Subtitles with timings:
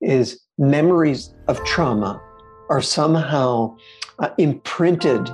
[0.00, 2.20] is memories of trauma
[2.68, 3.76] are somehow
[4.18, 5.28] uh, imprinted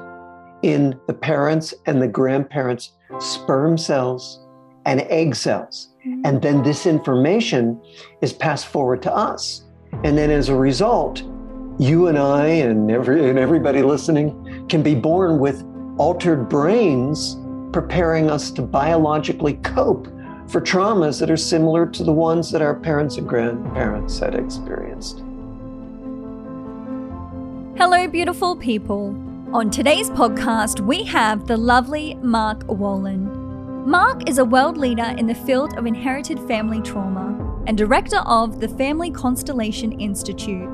[0.62, 4.46] in the parents and the grandparents' sperm cells
[4.86, 5.94] and egg cells.
[6.06, 6.22] Mm-hmm.
[6.24, 7.80] And then this information
[8.22, 9.64] is passed forward to us.
[10.04, 11.22] And then as a result,
[11.78, 15.62] you and I and, every, and everybody listening can be born with
[15.98, 17.36] altered brains
[17.72, 20.08] preparing us to biologically cope
[20.48, 25.22] for traumas that are similar to the ones that our parents and grandparents had experienced.
[27.76, 29.08] Hello, beautiful people.
[29.52, 33.86] On today's podcast, we have the lovely Mark Wolynn.
[33.86, 38.60] Mark is a world leader in the field of inherited family trauma and director of
[38.60, 40.68] the Family Constellation Institute.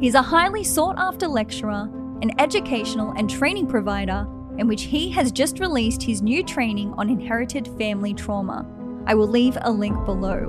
[0.00, 1.88] He's a highly sought after lecturer,
[2.22, 4.26] an educational and training provider,
[4.58, 8.66] in which he has just released his new training on inherited family trauma.
[9.06, 10.44] I will leave a link below.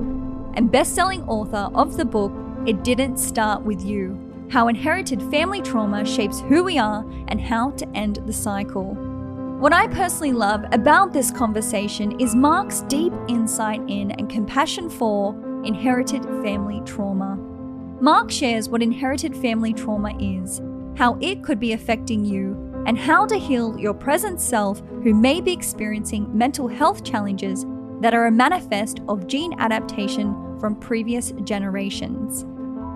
[0.56, 2.32] And best selling author of the book,
[2.66, 7.72] It Didn't Start With You how inherited family trauma shapes who we are and how
[7.72, 8.94] to end the cycle.
[9.60, 15.34] What I personally love about this conversation is Mark's deep insight in and compassion for
[15.64, 17.36] inherited family trauma.
[18.00, 20.62] Mark shares what inherited family trauma is,
[20.98, 25.42] how it could be affecting you, and how to heal your present self who may
[25.42, 27.66] be experiencing mental health challenges
[28.04, 32.46] that are a manifest of gene adaptation from previous generations.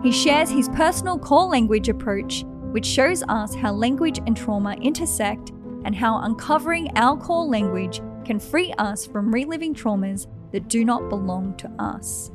[0.03, 5.51] He shares his personal core language approach, which shows us how language and trauma intersect
[5.85, 11.07] and how uncovering our core language can free us from reliving traumas that do not
[11.07, 12.29] belong to us.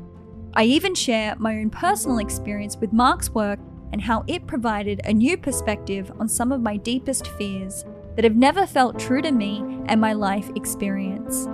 [0.55, 3.59] I even share my own personal experience with Mark's work
[3.93, 7.85] and how it provided a new perspective on some of my deepest fears
[8.17, 11.47] that have never felt true to me and my life experience.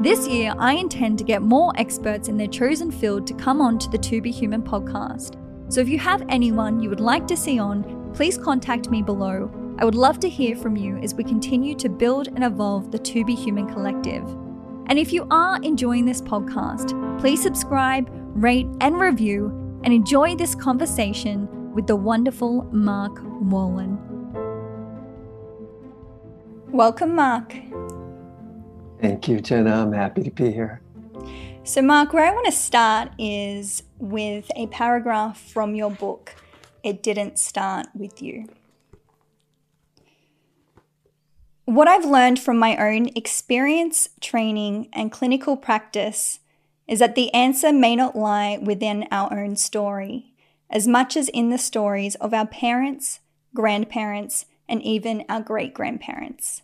[0.00, 3.80] This year, I intend to get more experts in their chosen field to come on
[3.80, 5.34] to the To Be Human podcast.
[5.72, 9.50] So if you have anyone you would like to see on, please contact me below.
[9.80, 12.98] I would love to hear from you as we continue to build and evolve the
[13.00, 14.22] To Be Human collective.
[14.86, 20.54] And if you are enjoying this podcast, please subscribe, rate, and review, and enjoy this
[20.54, 23.98] conversation with the wonderful Mark Wolynn.
[26.68, 27.52] Welcome, Mark.
[29.00, 29.82] Thank you, Jenna.
[29.82, 30.80] I'm happy to be here.
[31.62, 36.34] So, Mark, where I want to start is with a paragraph from your book,
[36.82, 38.46] It Didn't Start With You.
[41.64, 46.40] What I've learned from my own experience, training, and clinical practice
[46.88, 50.32] is that the answer may not lie within our own story,
[50.70, 53.20] as much as in the stories of our parents,
[53.54, 56.62] grandparents, and even our great grandparents.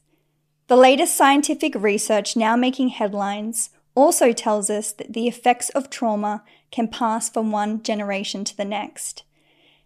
[0.67, 6.43] The latest scientific research now making headlines also tells us that the effects of trauma
[6.71, 9.25] can pass from one generation to the next.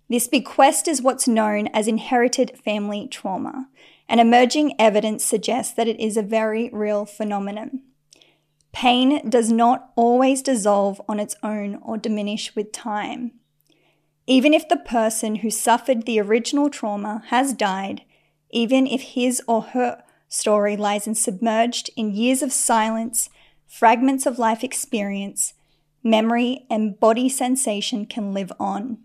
[0.09, 3.69] This bequest is what's known as inherited family trauma,
[4.09, 7.83] and emerging evidence suggests that it is a very real phenomenon.
[8.73, 13.33] Pain does not always dissolve on its own or diminish with time.
[14.29, 18.03] Even if the person who suffered the original trauma has died,
[18.51, 23.29] even if his or her story lies in submerged in years of silence
[23.69, 25.55] fragments of life experience,
[26.03, 28.99] memory, and body sensation can live on,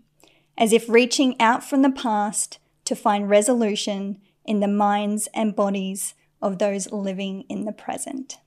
[0.56, 6.14] as if reaching out from the past to find resolution in the minds and bodies
[6.40, 8.38] of those living in the present.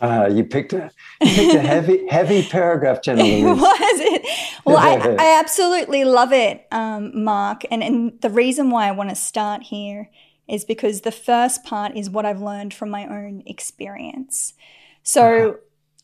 [0.00, 0.90] Uh, you picked a
[1.22, 3.58] you picked a heavy heavy paragraph, gentlemen.
[3.58, 4.26] Was it?
[4.66, 7.62] Well, I, I absolutely love it, um, Mark.
[7.70, 10.10] And and the reason why I want to start here
[10.48, 14.54] is because the first part is what I've learned from my own experience.
[15.02, 15.58] So.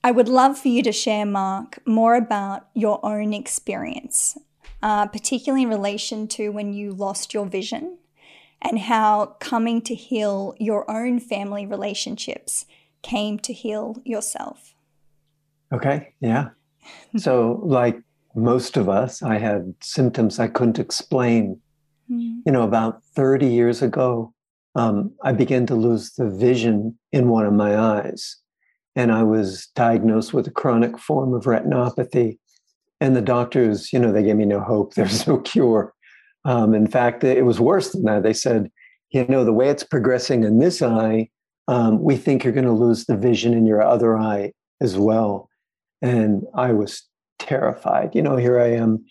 [0.05, 4.37] I would love for you to share, Mark, more about your own experience,
[4.83, 7.99] uh, particularly in relation to when you lost your vision
[8.61, 12.67] and how coming to heal your own family relationships
[13.03, 14.75] came to heal yourself.
[15.73, 16.51] Okay, yeah.
[17.17, 18.01] so, like
[18.35, 21.61] most of us, I had symptoms I couldn't explain.
[22.11, 22.41] Mm.
[22.45, 24.35] You know, about 30 years ago,
[24.75, 28.37] um, I began to lose the vision in one of my eyes
[28.95, 32.39] and I was diagnosed with a chronic form of retinopathy.
[33.01, 34.95] And the doctors, you know, they gave me no hope.
[34.95, 35.93] There's no cure.
[36.45, 38.23] Um, in fact, it was worse than that.
[38.23, 38.71] They said,
[39.11, 41.29] you know, the way it's progressing in this eye,
[41.69, 45.49] um, we think you're going to lose the vision in your other eye as well.
[46.01, 47.09] And I was
[47.39, 48.15] terrified.
[48.15, 49.05] You know, here I am.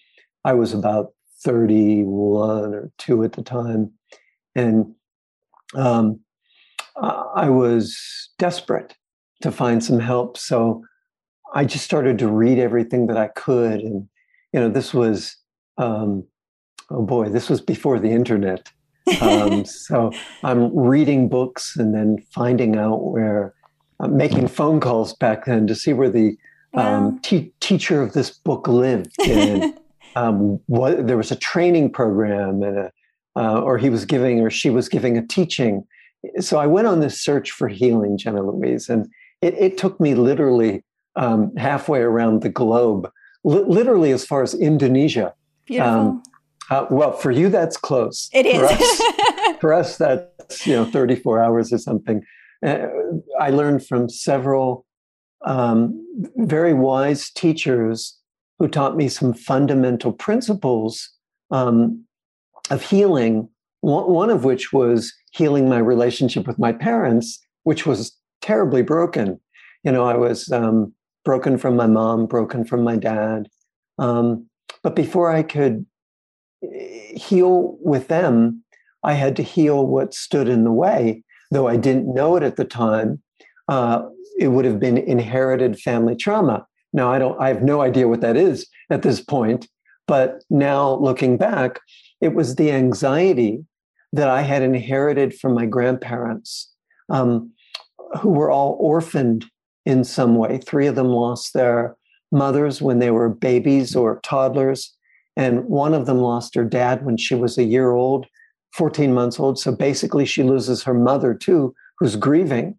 [0.43, 3.93] I was about 31 or 2 at the time.
[4.55, 4.93] And
[5.75, 6.19] um,
[7.01, 8.95] I was desperate
[9.41, 10.38] to find some help.
[10.38, 10.83] So
[11.53, 13.81] I just started to read everything that I could.
[13.81, 14.07] And,
[14.53, 15.38] you know, this was
[15.77, 16.25] um,
[16.91, 18.71] oh boy, this was before the internet.
[19.21, 20.12] Um, so
[20.44, 23.53] I'm reading books and then finding out where,
[24.00, 26.38] uh, making phone calls back then to see where the
[26.74, 29.13] um, te- teacher of this book lived.
[29.27, 29.77] And
[30.15, 32.91] um, what, there was a training program and a,
[33.35, 35.85] uh, or he was giving or she was giving a teaching.
[36.39, 39.07] So I went on this search for healing, Jenna Louise, and
[39.41, 40.83] it, it took me literally
[41.15, 43.09] um, halfway around the globe,
[43.43, 45.33] li- literally as far as Indonesia.
[45.65, 45.91] Beautiful.
[45.91, 46.23] Um,
[46.69, 48.29] uh, well, for you, that's close.
[48.33, 48.59] It is.
[48.59, 49.01] For us,
[49.61, 52.23] for us that's you know 34 hours or something.
[52.65, 52.87] Uh,
[53.39, 54.85] I learned from several
[55.45, 56.05] um,
[56.37, 58.17] very wise teachers
[58.59, 61.09] who taught me some fundamental principles
[61.49, 62.05] um,
[62.71, 63.47] of healing.
[63.81, 69.39] One, of which was healing my relationship with my parents, which was terribly broken.
[69.83, 70.94] You know, I was um,
[71.25, 73.50] broken from my mom, broken from my dad.
[73.97, 74.47] Um,
[74.83, 75.85] but before I could
[76.63, 78.63] eh, heal with them,
[79.03, 82.56] I had to heal what stood in the way, though I didn't know it at
[82.56, 83.21] the time.
[83.67, 84.03] Uh,
[84.39, 86.65] it would have been inherited family trauma.
[86.94, 89.67] Now I don't I have no idea what that is at this point,
[90.07, 91.79] but now looking back,
[92.21, 93.65] it was the anxiety
[94.13, 96.71] that I had inherited from my grandparents,
[97.09, 97.51] um,
[98.19, 99.45] who were all orphaned
[99.85, 100.59] in some way.
[100.59, 101.95] Three of them lost their
[102.31, 104.95] mothers when they were babies or toddlers,
[105.35, 108.27] and one of them lost her dad when she was a year old,
[108.74, 109.57] 14 months old.
[109.59, 112.77] So basically, she loses her mother too, who's grieving.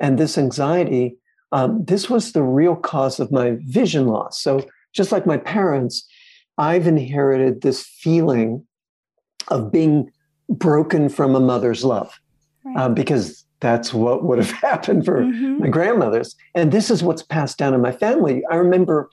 [0.00, 1.16] And this anxiety,
[1.52, 4.40] um, this was the real cause of my vision loss.
[4.40, 4.64] So
[4.94, 6.06] just like my parents,
[6.58, 8.66] I've inherited this feeling
[9.48, 10.10] of being
[10.48, 12.20] broken from a mother's love
[12.64, 12.76] right.
[12.76, 15.58] um, because that's what would have happened for mm-hmm.
[15.58, 16.36] my grandmothers.
[16.54, 18.42] And this is what's passed down in my family.
[18.50, 19.10] I remember,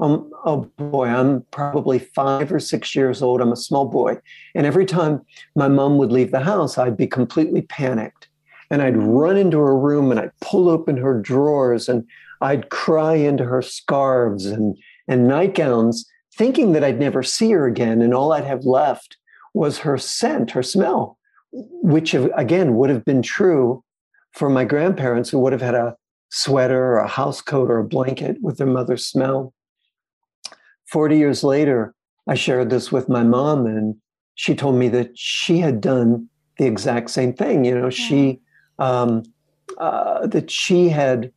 [0.00, 3.40] um, oh boy, I'm probably five or six years old.
[3.40, 4.18] I'm a small boy.
[4.54, 5.22] And every time
[5.56, 8.28] my mom would leave the house, I'd be completely panicked.
[8.70, 12.06] And I'd run into her room and I'd pull open her drawers and
[12.40, 14.76] I'd cry into her scarves and,
[15.08, 16.04] and nightgowns,
[16.38, 18.00] thinking that I'd never see her again.
[18.00, 19.16] And all I'd have left
[19.54, 21.18] was her scent, her smell,
[21.52, 23.82] which again would have been true
[24.32, 25.96] for my grandparents who would have had a
[26.30, 29.52] sweater or a house coat or a blanket with their mother's smell.
[30.86, 31.92] 40 years later,
[32.28, 33.96] I shared this with my mom, and
[34.34, 37.64] she told me that she had done the exact same thing.
[37.64, 38.40] You know, she,
[38.78, 39.22] um,
[39.78, 41.32] uh, that she had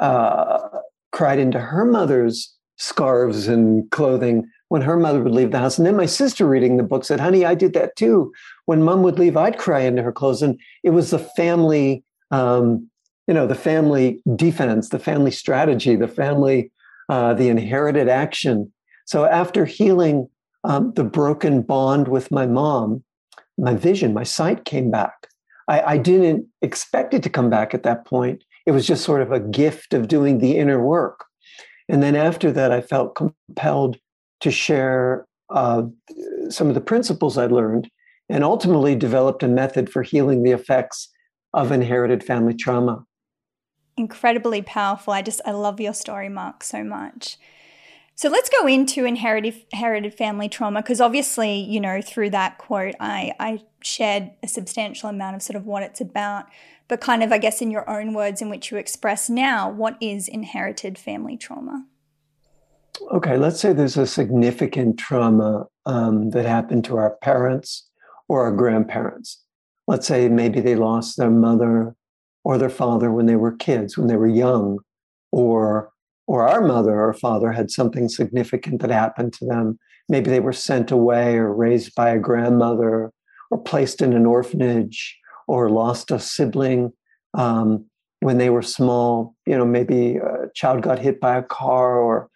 [0.00, 0.80] uh,
[1.12, 5.78] cried into her mother's scarves and clothing when her mother would leave the house.
[5.78, 8.32] And then my sister reading the book said, honey, I did that too.
[8.66, 10.42] When mom would leave, I'd cry into her clothes.
[10.42, 12.88] And it was the family, um,
[13.26, 16.70] you know, the family defense, the family strategy, the family,
[17.08, 18.72] uh, the inherited action.
[19.06, 20.28] So after healing
[20.64, 23.02] um, the broken bond with my mom,
[23.56, 25.28] my vision, my sight came back.
[25.66, 28.44] I, I didn't expect it to come back at that point.
[28.66, 31.24] It was just sort of a gift of doing the inner work.
[31.88, 33.98] And then after that, I felt compelled
[34.40, 35.82] to share uh,
[36.50, 37.90] some of the principles I learned
[38.28, 41.08] and ultimately developed a method for healing the effects
[41.54, 43.04] of inherited family trauma.
[43.96, 45.12] Incredibly powerful.
[45.12, 47.38] I just, I love your story, Mark, so much.
[48.14, 52.96] So let's go into inherited, inherited family trauma because obviously, you know, through that quote,
[53.00, 56.46] I, I shared a substantial amount of sort of what it's about,
[56.88, 59.96] but kind of, I guess, in your own words in which you express now, what
[60.00, 61.86] is inherited family trauma?
[63.10, 67.88] okay, let's say there's a significant trauma um, that happened to our parents
[68.28, 69.42] or our grandparents.
[69.86, 71.94] Let's say maybe they lost their mother
[72.44, 74.78] or their father when they were kids, when they were young,
[75.32, 75.90] or
[76.26, 79.78] or our mother or father had something significant that happened to them.
[80.10, 83.12] Maybe they were sent away or raised by a grandmother
[83.50, 85.16] or placed in an orphanage
[85.48, 86.92] or lost a sibling
[87.34, 87.84] um,
[88.20, 89.34] when they were small.
[89.46, 92.30] You know, maybe a child got hit by a car or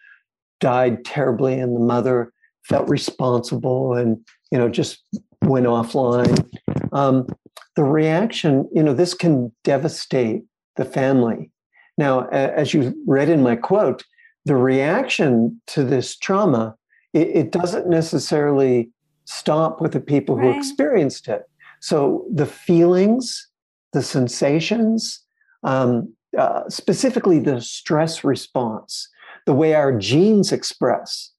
[0.63, 2.31] died terribly and the mother
[2.63, 4.17] felt responsible and
[4.49, 5.03] you know just
[5.41, 6.49] went offline
[6.93, 7.27] um,
[7.75, 10.43] the reaction you know this can devastate
[10.77, 11.51] the family
[11.97, 14.05] now as you read in my quote
[14.45, 16.73] the reaction to this trauma
[17.13, 18.89] it, it doesn't necessarily
[19.25, 20.53] stop with the people right.
[20.53, 21.43] who experienced it
[21.83, 23.47] so the feelings
[23.93, 25.19] the sensations
[25.63, 29.09] um, uh, specifically the stress response
[29.45, 31.31] the way our genes express,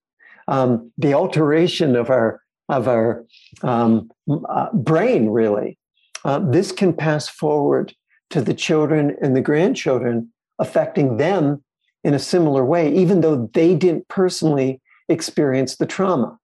[0.49, 3.25] um, the alteration of our of our
[3.63, 4.11] um,
[4.49, 5.29] uh, brain.
[5.29, 5.79] Really,
[6.25, 7.95] uh, this can pass forward
[8.31, 11.63] to the children and the grandchildren, affecting them
[12.03, 16.39] in a similar way, even though they didn't personally experience the trauma.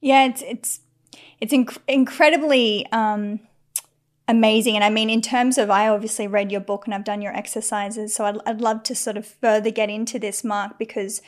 [0.00, 0.80] Yeah, it's it's
[1.42, 3.40] it's inc- incredibly um,
[4.28, 4.76] amazing.
[4.76, 7.36] And I mean, in terms of, I obviously read your book and I've done your
[7.36, 11.20] exercises, so I'd, I'd love to sort of further get into this, Mark, because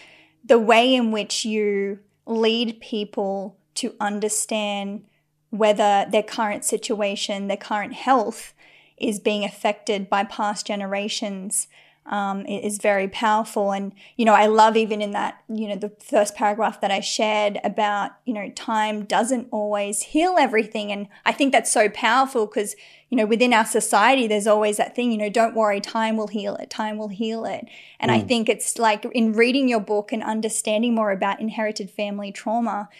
[0.44, 5.04] the way in which you lead people to understand
[5.50, 8.54] whether their current situation, their current health
[8.96, 11.66] is being affected by past generations
[12.06, 13.72] um, is very powerful.
[13.72, 17.00] And, you know, I love even in that, you know, the first paragraph that I
[17.00, 20.92] shared about, you know, time doesn't always heal everything.
[20.92, 22.76] And I think that's so powerful because,
[23.08, 26.28] you know, within our society, there's always that thing, you know, don't worry, time will
[26.28, 27.66] heal it, time will heal it.
[27.98, 28.16] And mm.
[28.16, 32.90] I think it's like in reading your book and understanding more about inherited family trauma,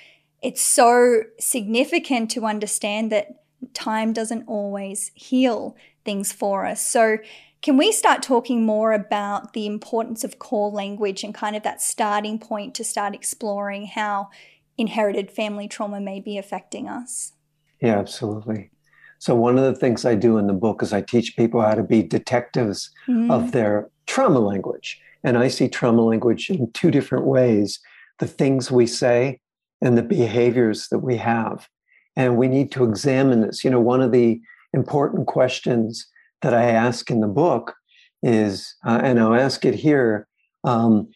[0.43, 3.43] it's so significant to understand that
[3.75, 6.87] time doesn't always heal things for us.
[6.87, 7.19] So,
[7.65, 11.81] can we start talking more about the importance of core language and kind of that
[11.81, 14.29] starting point to start exploring how
[14.77, 17.33] inherited family trauma may be affecting us?
[17.81, 18.71] Yeah, absolutely.
[19.19, 21.75] So, one of the things I do in the book is I teach people how
[21.75, 23.33] to be detectives mm.
[23.33, 25.01] of their trauma language.
[25.23, 27.81] And I see trauma language in two different ways
[28.19, 29.41] the things we say
[29.81, 31.67] and the behaviors that we have.
[32.15, 33.65] And we need to examine this.
[33.65, 34.39] You know, one of the
[34.75, 36.07] important questions
[36.43, 37.75] that I ask in the book
[38.23, 40.27] is, uh, and I'll ask it here.
[40.65, 41.09] Um,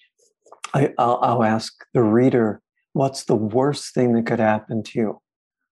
[0.74, 2.60] I, will ask the reader,
[2.92, 5.20] what's the worst thing that could happen to you?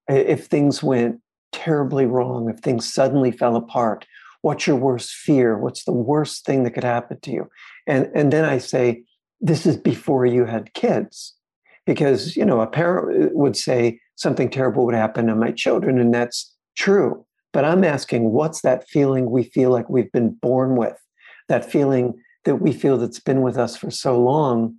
[0.09, 1.21] If things went
[1.53, 4.07] terribly wrong, if things suddenly fell apart,
[4.43, 5.59] what's your worst fear?
[5.59, 7.49] What's the worst thing that could happen to you?
[7.87, 9.03] And, and then I say,
[9.41, 11.35] this is before you had kids.
[11.85, 16.13] Because, you know, a parent would say something terrible would happen to my children, and
[16.13, 17.25] that's true.
[17.53, 20.97] But I'm asking, what's that feeling we feel like we've been born with?
[21.49, 24.77] That feeling that we feel that's been with us for so long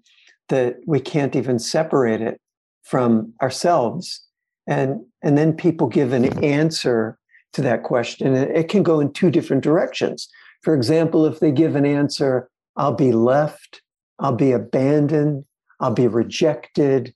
[0.50, 2.40] that we can't even separate it
[2.84, 4.24] from ourselves.
[4.68, 7.18] And, and then people give an answer
[7.54, 8.36] to that question.
[8.36, 10.30] It can go in two different directions.
[10.62, 13.82] For example, if they give an answer, I'll be left,
[14.20, 15.46] I'll be abandoned,
[15.80, 17.14] I'll be rejected,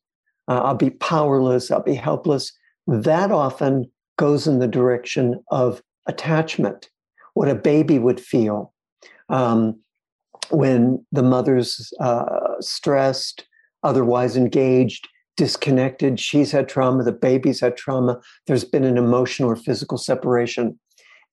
[0.47, 2.51] uh, I'll be powerless, I'll be helpless.
[2.87, 3.89] That often
[4.21, 6.91] goes in the direction of attachment,
[7.33, 8.71] what a baby would feel
[9.29, 9.75] um,
[10.51, 13.47] when the mother's uh, stressed,
[13.81, 16.19] otherwise engaged, disconnected.
[16.19, 18.21] She's had trauma, the baby's had trauma.
[18.45, 20.79] There's been an emotional or physical separation.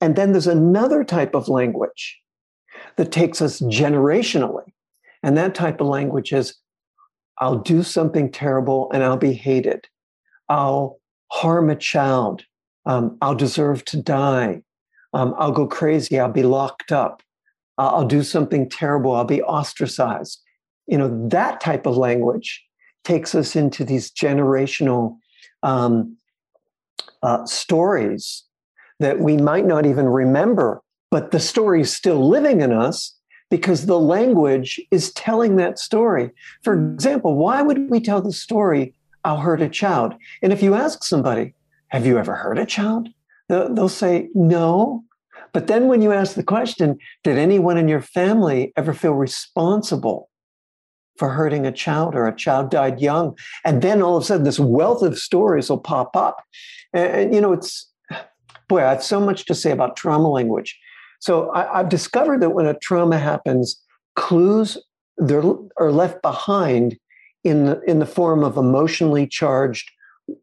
[0.00, 2.18] And then there's another type of language
[2.97, 4.73] that takes us generationally.
[5.23, 6.54] And that type of language is
[7.37, 9.88] I'll do something terrible and I'll be hated.
[10.49, 12.45] I'll harm a child
[12.88, 14.62] um, I'll deserve to die.
[15.12, 16.18] Um, I'll go crazy.
[16.18, 17.23] I'll be locked up.
[17.76, 19.14] I'll do something terrible.
[19.14, 20.42] I'll be ostracized.
[20.88, 22.64] You know, that type of language
[23.04, 25.18] takes us into these generational
[25.62, 26.16] um,
[27.23, 28.45] uh, stories
[28.99, 33.14] that we might not even remember, but the story is still living in us
[33.50, 36.30] because the language is telling that story.
[36.62, 40.14] For example, why would we tell the story, I'll hurt a child?
[40.42, 41.54] And if you ask somebody,
[41.88, 43.09] have you ever hurt a child?
[43.49, 45.04] They'll say, No.
[45.52, 50.28] But then when you ask the question, Did anyone in your family ever feel responsible
[51.16, 53.37] for hurting a child or a child died young?
[53.64, 56.45] And then all of a sudden, this wealth of stories will pop up.
[56.92, 57.90] And, you know, it's,
[58.68, 60.78] boy, I have so much to say about trauma language.
[61.21, 63.80] So I, I've discovered that when a trauma happens,
[64.14, 64.76] clues
[65.21, 66.97] are left behind
[67.45, 69.90] in the, in the form of emotionally charged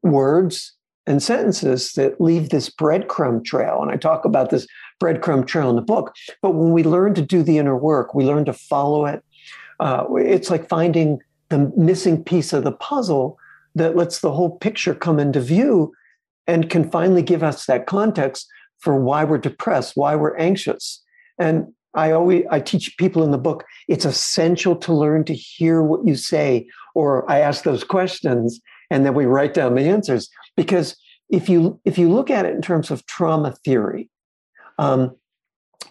[0.01, 0.74] words
[1.07, 3.79] and sentences that leave this breadcrumb trail.
[3.81, 4.67] And I talk about this
[5.01, 6.13] breadcrumb trail in the book.
[6.41, 9.23] But when we learn to do the inner work, we learn to follow it.
[9.79, 11.19] Uh, it's like finding
[11.49, 13.37] the missing piece of the puzzle
[13.75, 15.93] that lets the whole picture come into view
[16.47, 18.47] and can finally give us that context
[18.79, 21.03] for why we're depressed, why we're anxious.
[21.37, 25.81] And I always I teach people in the book it's essential to learn to hear
[25.81, 28.59] what you say or I ask those questions
[28.91, 30.95] and then we write down the answers because
[31.29, 34.09] if you if you look at it in terms of trauma theory
[34.77, 35.15] um,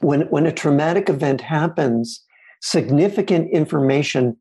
[0.00, 2.22] when when a traumatic event happens
[2.60, 4.36] significant information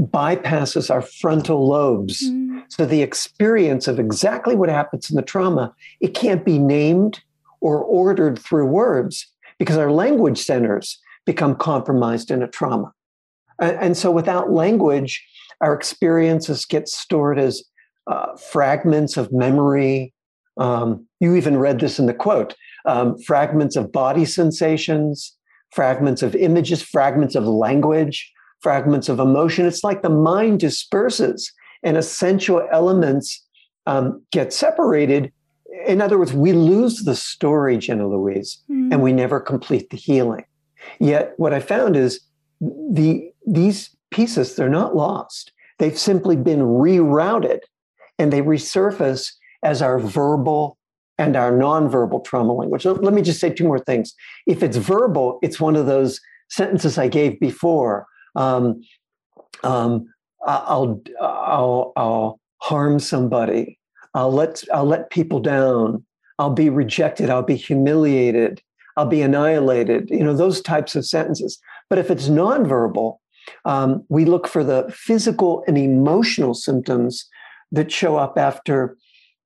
[0.00, 2.62] bypasses our frontal lobes mm.
[2.68, 7.20] so the experience of exactly what happens in the trauma it can't be named
[7.60, 12.92] or ordered through words because our language centers become compromised in a trauma
[13.60, 15.24] and, and so without language
[15.60, 17.62] our experiences get stored as
[18.06, 20.12] uh, fragments of memory.
[20.58, 22.54] Um, you even read this in the quote
[22.84, 25.36] um, fragments of body sensations,
[25.70, 28.30] fragments of images, fragments of language,
[28.60, 29.66] fragments of emotion.
[29.66, 33.44] It's like the mind disperses and essential elements
[33.86, 35.32] um, get separated,
[35.86, 38.92] in other words, we lose the story, Jenna Louise, mm.
[38.92, 40.44] and we never complete the healing.
[40.98, 42.20] Yet, what I found is
[42.60, 45.52] the these pieces they're not lost.
[45.78, 47.60] They've simply been rerouted,
[48.18, 50.76] and they resurface as our verbal
[51.18, 52.84] and our nonverbal trauma language.
[52.84, 54.14] Let me just say two more things.
[54.46, 58.06] If it's verbal, it's one of those sentences I gave before.
[58.34, 58.82] Um,
[59.62, 60.06] um,
[60.44, 63.78] I'll, I'll, I'll harm somebody.
[64.14, 66.04] I'll let, I'll let people down.
[66.38, 67.30] I'll be rejected.
[67.30, 68.60] I'll be humiliated.
[68.96, 70.10] I'll be annihilated.
[70.10, 71.58] You know, those types of sentences.
[71.88, 73.18] But if it's nonverbal,
[73.64, 77.28] um, we look for the physical and emotional symptoms
[77.72, 78.96] that show up after,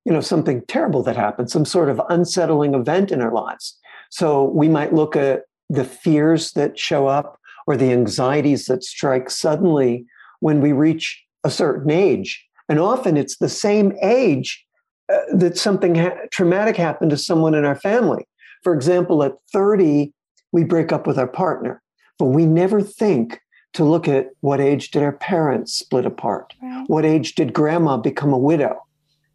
[0.05, 3.77] you know, something terrible that happens, some sort of unsettling event in our lives.
[4.09, 9.29] So we might look at the fears that show up or the anxieties that strike
[9.29, 10.05] suddenly
[10.39, 12.45] when we reach a certain age.
[12.69, 14.65] And often it's the same age
[15.11, 18.27] uh, that something ha- traumatic happened to someone in our family.
[18.63, 20.13] For example, at 30,
[20.51, 21.81] we break up with our partner,
[22.19, 23.39] but we never think
[23.77, 26.55] to look at what age did our parents split apart?
[26.63, 26.83] Right.
[26.87, 28.83] What age did grandma become a widow?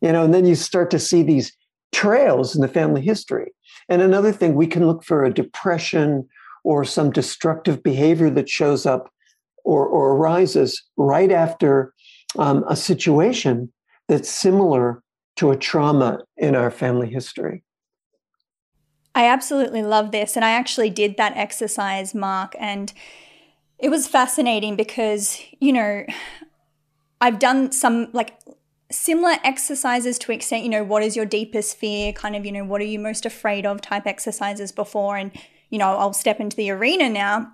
[0.01, 1.57] You know, and then you start to see these
[1.93, 3.53] trails in the family history.
[3.89, 6.29] And another thing, we can look for a depression
[6.65, 9.13] or some destructive behavior that shows up
[9.65, 11.95] or, or arises right after
[12.37, 13.73] um, a situation
[14.09, 15.05] that's similar
[15.37, 17.63] to a trauma in our family history.
[19.15, 20.35] I absolutely love this.
[20.35, 22.93] And I actually did that exercise, Mark, and
[23.83, 26.07] it was fascinating because, you know,
[27.21, 28.39] I've done some like
[28.93, 32.65] similar exercises to extent, you know, what is your deepest fear, kind of, you know,
[32.65, 35.17] what are you most afraid of type exercises before.
[35.17, 35.33] And,
[35.69, 37.53] you know, I'll step into the arena now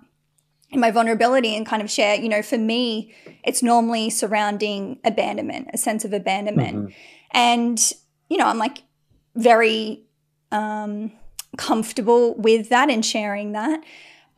[0.69, 3.11] in my vulnerability and kind of share, you know, for me,
[3.43, 6.77] it's normally surrounding abandonment, a sense of abandonment.
[6.77, 6.93] Mm-hmm.
[7.31, 7.91] And,
[8.29, 8.83] you know, I'm like
[9.35, 10.03] very
[10.51, 11.11] um,
[11.57, 13.83] comfortable with that and sharing that.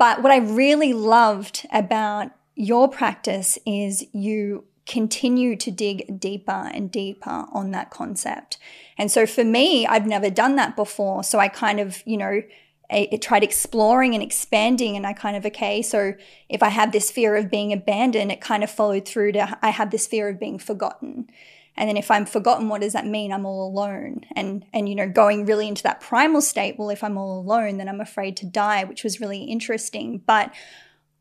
[0.01, 6.89] But what I really loved about your practice is you continue to dig deeper and
[6.89, 8.57] deeper on that concept.
[8.97, 11.23] And so for me, I've never done that before.
[11.23, 12.41] So I kind of, you know,
[12.89, 16.15] I, tried exploring and expanding and I kind of, okay, so
[16.49, 19.69] if I have this fear of being abandoned, it kind of followed through to I
[19.69, 21.29] have this fear of being forgotten.
[21.77, 23.31] And then if I'm forgotten, what does that mean?
[23.31, 24.21] I'm all alone.
[24.36, 27.77] And and you know, going really into that primal state, well, if I'm all alone,
[27.77, 30.21] then I'm afraid to die, which was really interesting.
[30.25, 30.53] But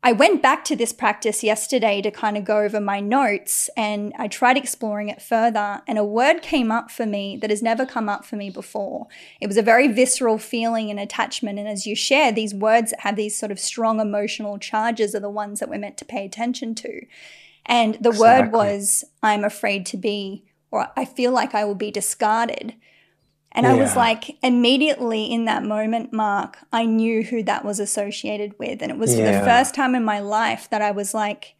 [0.03, 4.11] I went back to this practice yesterday to kind of go over my notes and
[4.17, 5.83] I tried exploring it further.
[5.87, 9.05] And a word came up for me that has never come up for me before.
[9.39, 11.59] It was a very visceral feeling and attachment.
[11.59, 15.19] And as you share, these words that have these sort of strong emotional charges are
[15.19, 17.01] the ones that we're meant to pay attention to.
[17.65, 18.19] And the exactly.
[18.19, 22.73] word was, I'm afraid to be, or I feel like I will be discarded.
[23.53, 23.73] And yeah.
[23.73, 28.81] I was like, immediately in that moment, Mark, I knew who that was associated with.
[28.81, 29.39] And it was yeah.
[29.39, 31.55] the first time in my life that I was like,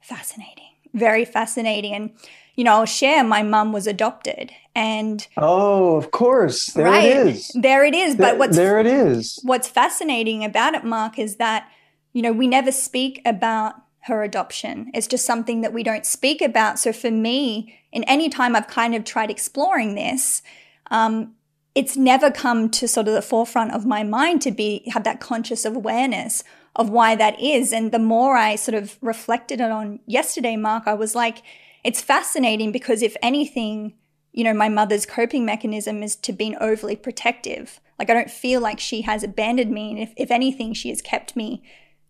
[0.00, 1.94] fascinating, very fascinating.
[1.94, 2.10] And,
[2.54, 4.52] you know, I'll share my mum was adopted.
[4.74, 6.66] And oh, of course.
[6.68, 7.50] There right, it is.
[7.54, 8.16] There it is.
[8.16, 9.38] But what's there it is.
[9.42, 11.68] What's fascinating about it, Mark, is that,
[12.14, 14.90] you know, we never speak about her adoption.
[14.94, 16.78] It's just something that we don't speak about.
[16.78, 20.42] So for me, in any time I've kind of tried exploring this,
[20.90, 21.34] um,
[21.74, 25.20] it's never come to sort of the forefront of my mind to be have that
[25.20, 26.42] conscious awareness
[26.74, 27.72] of why that is.
[27.72, 31.42] And the more I sort of reflected on yesterday, Mark, I was like,
[31.84, 33.94] it's fascinating because if anything,
[34.32, 37.80] you know, my mother's coping mechanism is to being overly protective.
[37.98, 39.90] Like I don't feel like she has abandoned me.
[39.90, 41.62] And if, if anything, she has kept me,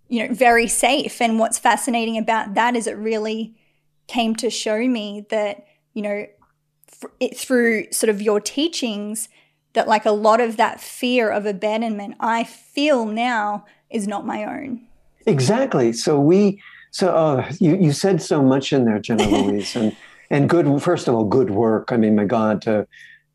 [0.08, 1.20] you know, very safe.
[1.20, 3.54] And what's fascinating about that is it really
[4.06, 6.26] came to show me that, you know,
[7.20, 9.28] it, through sort of your teachings
[9.74, 14.44] that like a lot of that fear of abandonment I feel now is not my
[14.44, 14.86] own.
[15.26, 15.92] Exactly.
[15.92, 19.94] So we so uh, you you said so much in there, Jenna Louise, and
[20.30, 20.82] and good.
[20.82, 21.92] First of all, good work.
[21.92, 22.86] I mean, my God, to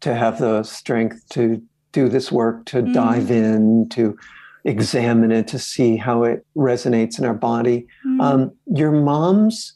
[0.02, 2.94] to have the strength to do this work, to mm.
[2.94, 4.18] dive in, to
[4.66, 7.88] examine it, to see how it resonates in our body.
[8.06, 8.22] Mm.
[8.22, 9.74] Um, your mom's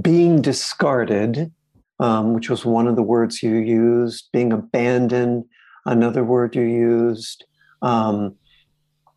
[0.00, 1.52] being discarded
[2.00, 5.44] um, which was one of the words you used, being abandoned,
[5.84, 7.44] another word you used.
[7.82, 8.36] Um,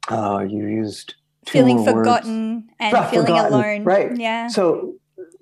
[0.10, 2.68] uh, you used feeling forgotten words.
[2.80, 3.54] and ah, feeling forgotten.
[3.54, 3.84] alone.
[3.84, 4.18] Right.
[4.18, 4.48] Yeah.
[4.48, 4.96] So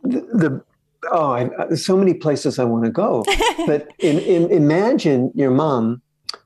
[0.04, 0.64] the, the
[1.12, 3.24] oh, I, so many places I want to go.
[3.68, 6.02] but in, in, imagine your mom.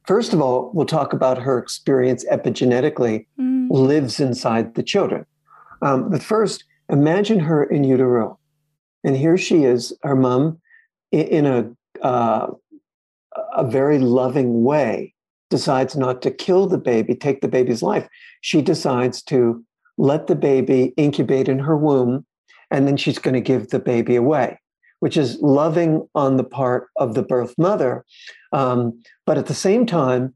[0.05, 3.67] First of all, we'll talk about her experience epigenetically mm.
[3.69, 5.25] lives inside the children.
[5.81, 8.37] Um, but first, imagine her in utero.
[9.03, 10.59] And here she is, her mom
[11.11, 11.71] in a
[12.05, 12.47] uh,
[13.53, 15.13] a very loving way,
[15.49, 18.07] decides not to kill the baby, take the baby's life.
[18.41, 19.63] She decides to
[19.97, 22.25] let the baby incubate in her womb,
[22.69, 24.59] and then she's going to give the baby away,
[24.99, 28.05] which is loving on the part of the birth mother.
[28.51, 30.35] Um, but at the same time,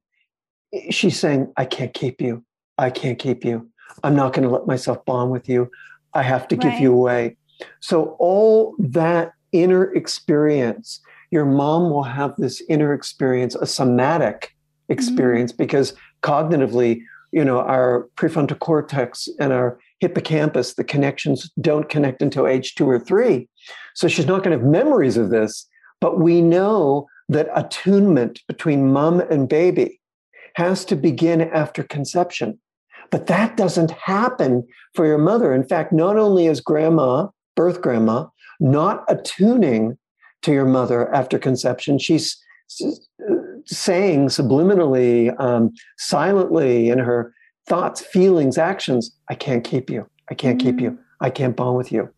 [0.89, 2.43] she's saying, I can't keep you.
[2.77, 3.69] I can't keep you.
[4.03, 5.69] I'm not going to let myself bond with you.
[6.13, 6.71] I have to right.
[6.71, 7.37] give you away.
[7.79, 10.99] So, all that inner experience,
[11.31, 14.55] your mom will have this inner experience, a somatic
[14.89, 15.63] experience, mm-hmm.
[15.63, 17.01] because cognitively,
[17.31, 22.89] you know, our prefrontal cortex and our hippocampus, the connections don't connect until age two
[22.89, 23.47] or three.
[23.93, 25.67] So, she's not going to have memories of this,
[26.01, 29.99] but we know that attunement between mom and baby
[30.55, 32.59] has to begin after conception.
[33.11, 35.53] But that doesn't happen for your mother.
[35.53, 38.27] In fact, not only is grandma, birth grandma,
[38.59, 39.97] not attuning
[40.43, 42.37] to your mother after conception, she's
[43.65, 47.33] saying subliminally, um, silently in her
[47.67, 50.07] thoughts, feelings, actions, I can't keep you.
[50.29, 50.67] I can't mm-hmm.
[50.67, 50.97] keep you.
[51.21, 52.09] I can't bond with you.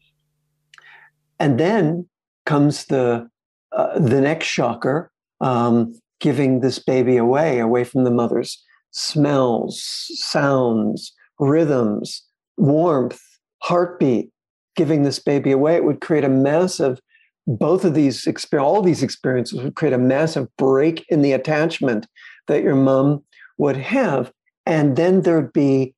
[1.40, 2.08] And then
[2.46, 3.30] comes the
[3.78, 8.62] uh, the next shocker, um, giving this baby away, away from the mother's
[8.92, 9.82] smells,
[10.16, 12.24] sounds, rhythms,
[12.58, 13.22] warmth,
[13.62, 14.32] heartbeat,
[14.76, 17.00] giving this baby away, it would create a massive,
[17.46, 22.08] both of these experiences, all these experiences would create a massive break in the attachment
[22.48, 23.24] that your mom
[23.58, 24.32] would have.
[24.66, 25.94] And then there'd be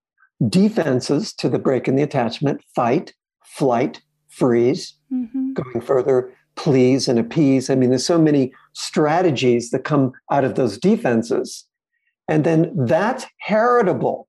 [0.47, 3.13] defenses to the break in the attachment fight,
[3.45, 5.53] flight, freeze, mm-hmm.
[5.53, 7.69] going further, please and appease.
[7.69, 11.65] I mean, there's so many strategies that come out of those defenses.
[12.27, 14.27] And then that's heritable.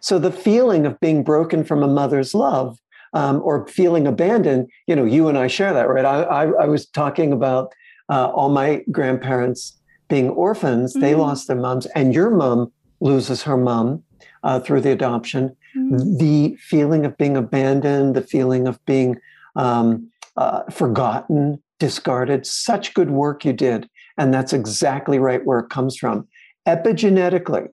[0.00, 2.78] So the feeling of being broken from a mother's love
[3.12, 6.04] um, or feeling abandoned, you know, you and I share that, right?
[6.04, 7.72] I, I, I was talking about
[8.08, 9.78] uh, all my grandparents
[10.08, 10.92] being orphans.
[10.92, 11.00] Mm-hmm.
[11.00, 14.02] They lost their moms, and your mom loses her mom
[14.42, 15.56] uh, through the adoption.
[15.76, 16.16] Mm-hmm.
[16.18, 19.16] The feeling of being abandoned, the feeling of being
[19.54, 22.46] um, uh, forgotten, discarded.
[22.46, 23.88] Such good work you did.
[24.18, 26.26] And that's exactly right where it comes from
[26.66, 27.68] epigenetically,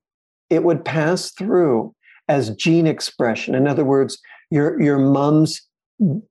[0.50, 1.94] it would pass through
[2.30, 3.56] as gene expression.
[3.56, 5.62] In other words, your, your mom's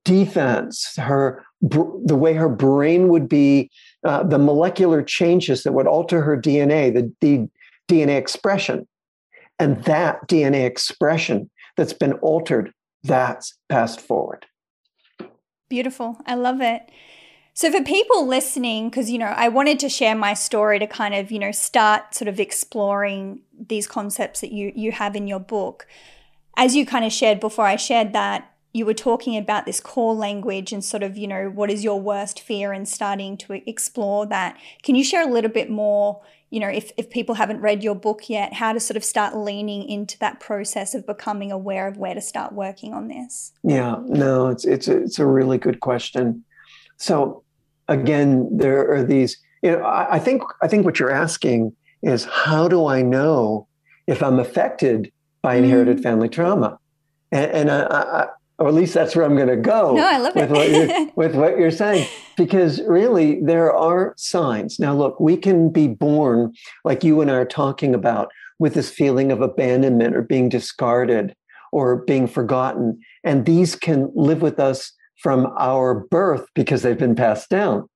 [0.03, 3.71] defense, her the way her brain would be,
[4.03, 7.47] uh, the molecular changes that would alter her DNA, the, the
[7.89, 8.85] DNA expression,
[9.59, 14.45] and that DNA expression that's been altered, that's passed forward.
[15.73, 16.17] Beautiful.
[16.27, 16.87] I love it.
[17.55, 21.15] So, for people listening, because, you know, I wanted to share my story to kind
[21.15, 25.39] of, you know, start sort of exploring these concepts that you, you have in your
[25.39, 25.87] book.
[26.55, 30.13] As you kind of shared before I shared that, you were talking about this core
[30.13, 34.27] language and sort of, you know, what is your worst fear and starting to explore
[34.27, 34.55] that.
[34.83, 36.21] Can you share a little bit more,
[36.53, 39.35] you know, if, if people haven't read your book yet, how to sort of start
[39.35, 43.53] leaning into that process of becoming aware of where to start working on this?
[43.63, 46.45] Yeah, no, it's, it's, a, it's a really good question.
[46.97, 47.43] So
[47.87, 52.25] again, there are these, you know, I, I think I think what you're asking is
[52.25, 53.67] how do I know
[54.05, 55.11] if I'm affected
[55.41, 56.03] by inherited mm.
[56.03, 56.77] family trauma?
[57.31, 58.27] And, and I, I,
[58.63, 59.93] or at least that's where I'm going to go.
[59.93, 60.53] No, I love with it.
[60.53, 64.79] what you're, with what you're saying, because really there are signs.
[64.79, 66.53] Now, look, we can be born
[66.85, 71.35] like you and I are talking about with this feeling of abandonment or being discarded
[71.73, 77.15] or being forgotten, and these can live with us from our birth because they've been
[77.15, 77.89] passed down.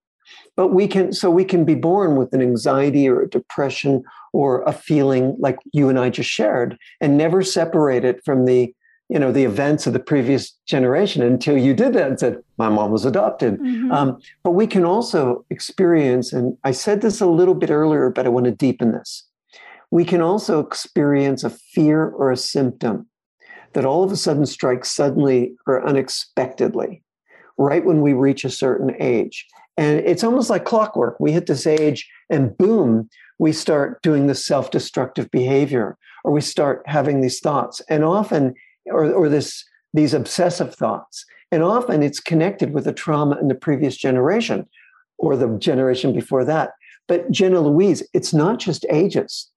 [0.58, 4.04] But we can, so we can be born with an anxiety or a depression
[4.34, 8.74] or a feeling like you and I just shared and never separate it from the,
[9.10, 12.67] you know, the events of the previous generation until you did that and said, my
[12.67, 13.60] mom was adopted.
[13.60, 13.91] Mm-hmm.
[13.91, 18.26] Um, but we can also experience, and I said this a little bit earlier, but
[18.26, 19.24] I want to deepen this.
[19.91, 23.08] We can also experience a fear or a symptom
[23.74, 27.04] that all of a sudden strikes suddenly or unexpectedly
[27.58, 29.46] right when we reach a certain age.
[29.78, 31.20] And it's almost like clockwork.
[31.20, 36.41] We hit this age and boom, we start doing this self destructive behavior or we
[36.41, 37.82] start having these thoughts.
[37.89, 38.54] And often,
[38.91, 41.26] or, or this, these obsessive thoughts.
[41.52, 44.67] And often it's connected with a trauma in the previous generation
[45.17, 46.71] or the generation before that.
[47.08, 49.50] But Jenna Louise, it's not just ages.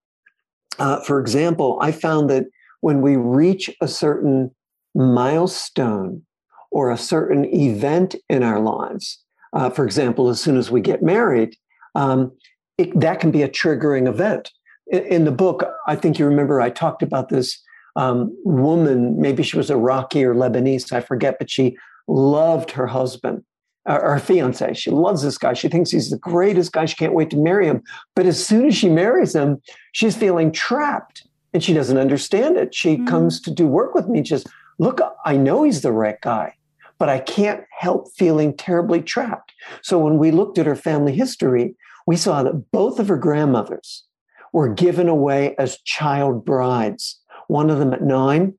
[0.79, 2.47] Uh, for example, I found that
[2.81, 4.55] when we reach a certain
[4.95, 6.23] milestone
[6.71, 9.19] or a certain event in our lives.
[9.53, 11.57] Uh, for example, as soon as we get married,
[11.95, 12.33] um,
[12.79, 14.51] it, that can be a triggering event.
[14.87, 17.61] In, in, the book, I think you remember I talked about this
[17.97, 21.77] um, woman, maybe she was Iraqi or Lebanese, I forget, but she
[22.09, 23.45] loved her husband.
[23.87, 24.75] her fiance.
[24.75, 25.55] She loves this guy.
[25.55, 26.85] She thinks he's the greatest guy.
[26.85, 27.83] She can't wait to marry him.
[28.15, 29.61] But as soon as she marries him,
[29.93, 32.75] she's feeling trapped and she doesn't understand it.
[32.75, 33.07] She mm.
[33.07, 34.47] comes to do work with me, just
[34.79, 36.55] look, I know he's the right guy,
[36.99, 39.53] but I can't help feeling terribly trapped.
[39.83, 41.75] So when we looked at her family history,
[42.07, 44.05] we saw that both of her grandmothers
[44.53, 47.20] were given away as child brides,
[47.51, 48.55] one of them at nine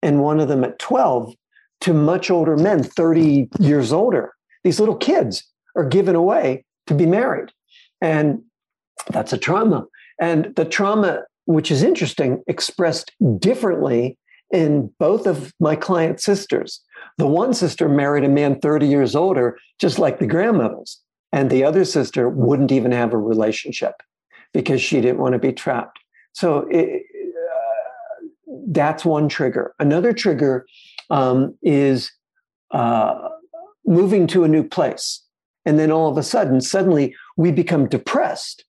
[0.00, 1.34] and one of them at 12
[1.80, 4.32] to much older men, 30 years older.
[4.62, 5.42] These little kids
[5.76, 7.50] are given away to be married.
[8.00, 8.42] And
[9.10, 9.86] that's a trauma.
[10.20, 14.16] And the trauma, which is interesting, expressed differently
[14.52, 16.80] in both of my client sisters.
[17.18, 21.00] The one sister married a man 30 years older, just like the grandmothers.
[21.32, 23.94] And the other sister wouldn't even have a relationship
[24.52, 25.98] because she didn't want to be trapped.
[26.32, 27.02] So it,
[28.68, 29.74] that's one trigger.
[29.78, 30.66] Another trigger
[31.10, 32.12] um, is
[32.70, 33.28] uh,
[33.86, 35.22] moving to a new place.
[35.64, 38.64] And then all of a sudden, suddenly we become depressed,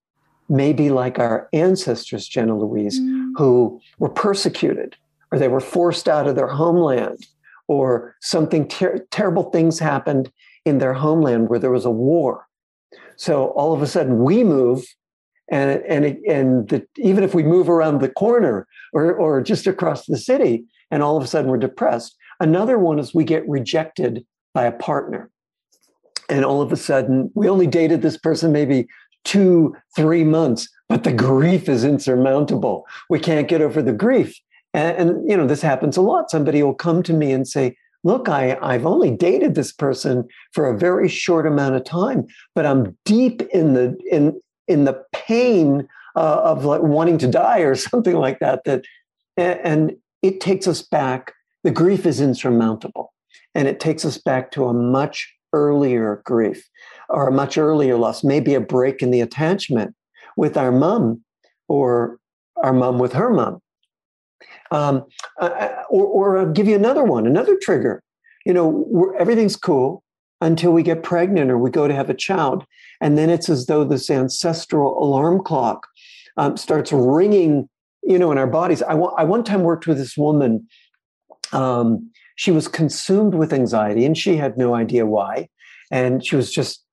[0.50, 3.32] maybe like our ancestors, Jenna Louise, mm.
[3.38, 4.96] who were persecuted
[5.32, 7.26] or they were forced out of their homeland
[7.68, 10.32] or something ter- terrible things happened
[10.65, 12.48] in their homeland where there was a war.
[13.15, 14.86] So all of a sudden we move
[15.51, 20.05] and and and the, even if we move around the corner or or just across
[20.05, 24.25] the city and all of a sudden we're depressed another one is we get rejected
[24.53, 25.29] by a partner.
[26.29, 28.88] And all of a sudden we only dated this person maybe
[29.25, 32.85] two three months but the grief is insurmountable.
[33.09, 34.35] We can't get over the grief.
[34.73, 36.31] And, and you know this happens a lot.
[36.31, 40.69] Somebody will come to me and say look I, i've only dated this person for
[40.69, 45.88] a very short amount of time but i'm deep in the in in the pain
[46.15, 48.84] uh, of like wanting to die or something like that that
[49.38, 53.13] and it takes us back the grief is insurmountable.
[53.56, 56.70] And it takes us back to a much earlier grief
[57.10, 59.96] or a much earlier loss maybe a break in the attachment
[60.38, 61.24] with our mom
[61.68, 62.20] or
[62.58, 63.60] our mom with her mom
[64.70, 65.04] um,
[65.42, 68.04] uh, uh or, or I'll give you another one another trigger.
[68.46, 70.04] You know everything's cool
[70.41, 72.65] until we get pregnant or we go to have a child.
[73.02, 75.88] And then it's as though this ancestral alarm clock
[76.38, 77.69] um, starts ringing,
[78.04, 78.82] you know, in our bodies.
[78.84, 80.67] I, I one time worked with this woman.
[81.52, 85.49] Um, she was consumed with anxiety and she had no idea why.
[85.91, 86.86] And she was just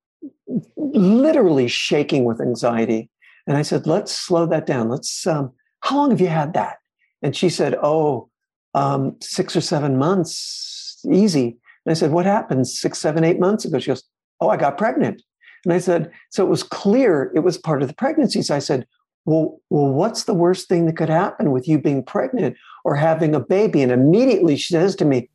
[0.76, 3.10] literally shaking with anxiety.
[3.46, 4.88] And I said, let's slow that down.
[4.88, 6.78] Let's, um, how long have you had that?
[7.22, 8.28] And she said, oh,
[8.74, 11.58] um, six or seven months, easy.
[11.86, 13.78] And I said, What happened six, seven, eight months ago?
[13.78, 14.02] She goes,
[14.40, 15.22] Oh, I got pregnant.
[15.64, 18.42] And I said, So it was clear it was part of the pregnancy.
[18.42, 18.86] So I said,
[19.26, 23.34] well, well, what's the worst thing that could happen with you being pregnant or having
[23.34, 23.82] a baby?
[23.82, 25.28] And immediately she says to me,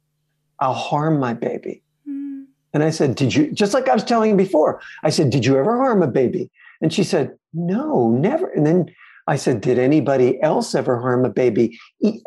[0.59, 1.83] I'll harm my baby.
[2.07, 2.45] Mm.
[2.73, 5.45] And I said, Did you, just like I was telling you before, I said, Did
[5.45, 6.49] you ever harm a baby?
[6.81, 8.47] And she said, No, never.
[8.47, 8.95] And then
[9.27, 11.77] I said, Did anybody else ever harm a baby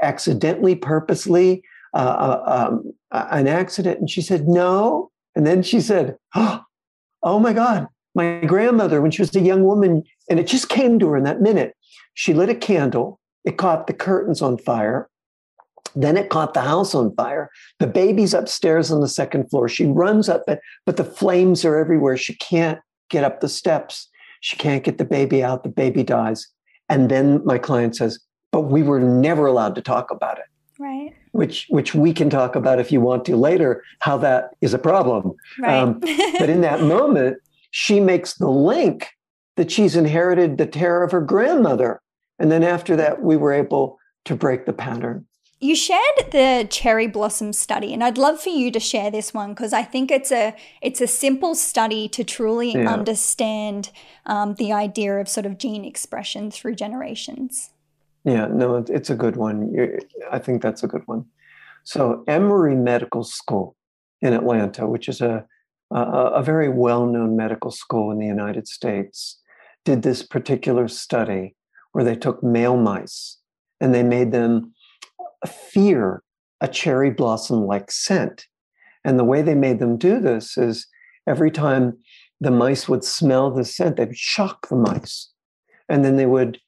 [0.02, 1.62] accidentally, purposely?
[1.94, 4.00] Uh, uh, um, an accident?
[4.00, 5.10] And she said, No.
[5.36, 10.02] And then she said, Oh my God, my grandmother, when she was a young woman,
[10.28, 11.74] and it just came to her in that minute.
[12.14, 15.08] She lit a candle, it caught the curtains on fire.
[15.96, 17.50] Then it caught the house on fire.
[17.78, 19.68] The baby's upstairs on the second floor.
[19.68, 22.16] She runs up, but, but the flames are everywhere.
[22.16, 22.80] She can't
[23.10, 24.08] get up the steps.
[24.40, 25.62] She can't get the baby out.
[25.62, 26.48] The baby dies.
[26.88, 28.18] And then my client says,
[28.50, 30.46] But we were never allowed to talk about it.
[30.80, 34.72] Right which which we can talk about if you want to later, how that is
[34.72, 35.34] a problem.
[35.58, 35.74] Right.
[35.76, 35.98] Um,
[36.38, 37.38] but in that moment,
[37.72, 39.08] she makes the link
[39.56, 42.00] that she's inherited the terror of her grandmother,
[42.38, 45.26] and then after that, we were able to break the pattern.
[45.58, 49.54] You shared the cherry blossom study, and I'd love for you to share this one
[49.54, 52.92] because I think it's a it's a simple study to truly yeah.
[52.92, 53.90] understand
[54.26, 57.70] um, the idea of sort of gene expression through generations.
[58.24, 59.74] Yeah, no, it's a good one.
[60.30, 61.26] I think that's a good one.
[61.84, 63.76] So, Emory Medical School
[64.22, 65.44] in Atlanta, which is a,
[65.90, 69.38] a, a very well known medical school in the United States,
[69.84, 71.54] did this particular study
[71.92, 73.38] where they took male mice
[73.80, 74.72] and they made them
[75.46, 76.22] fear
[76.60, 78.46] a cherry blossom like scent.
[79.04, 80.86] And the way they made them do this is
[81.28, 81.98] every time
[82.40, 85.30] the mice would smell the scent, they would shock the mice.
[85.90, 86.58] And then they would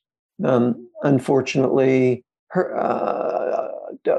[0.45, 3.69] um, unfortunately, her, uh,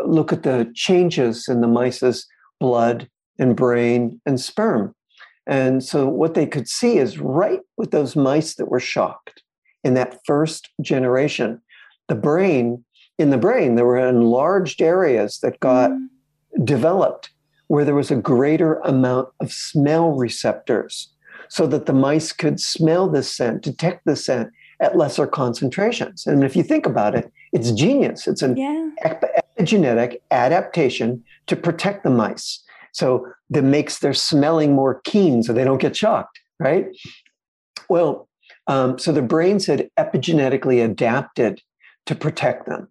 [0.05, 2.27] look at the changes in the mice's
[2.59, 3.09] blood
[3.39, 4.93] and brain and sperm.
[5.45, 9.43] And so, what they could see is right with those mice that were shocked
[9.83, 11.61] in that first generation,
[12.07, 12.83] the brain,
[13.17, 16.07] in the brain, there were enlarged areas that got mm.
[16.63, 17.29] developed
[17.67, 21.13] where there was a greater amount of smell receptors
[21.49, 26.27] so that the mice could smell the scent, detect the scent at lesser concentrations.
[26.27, 28.27] And if you think about it, it's genius.
[28.27, 28.89] It's an yeah.
[29.05, 32.63] epigenetic adaptation to protect the mice.
[32.91, 36.87] So that makes their smelling more keen so they don't get shocked, right?
[37.89, 38.27] Well,
[38.67, 41.61] um, so the brains had epigenetically adapted
[42.05, 42.89] to protect them.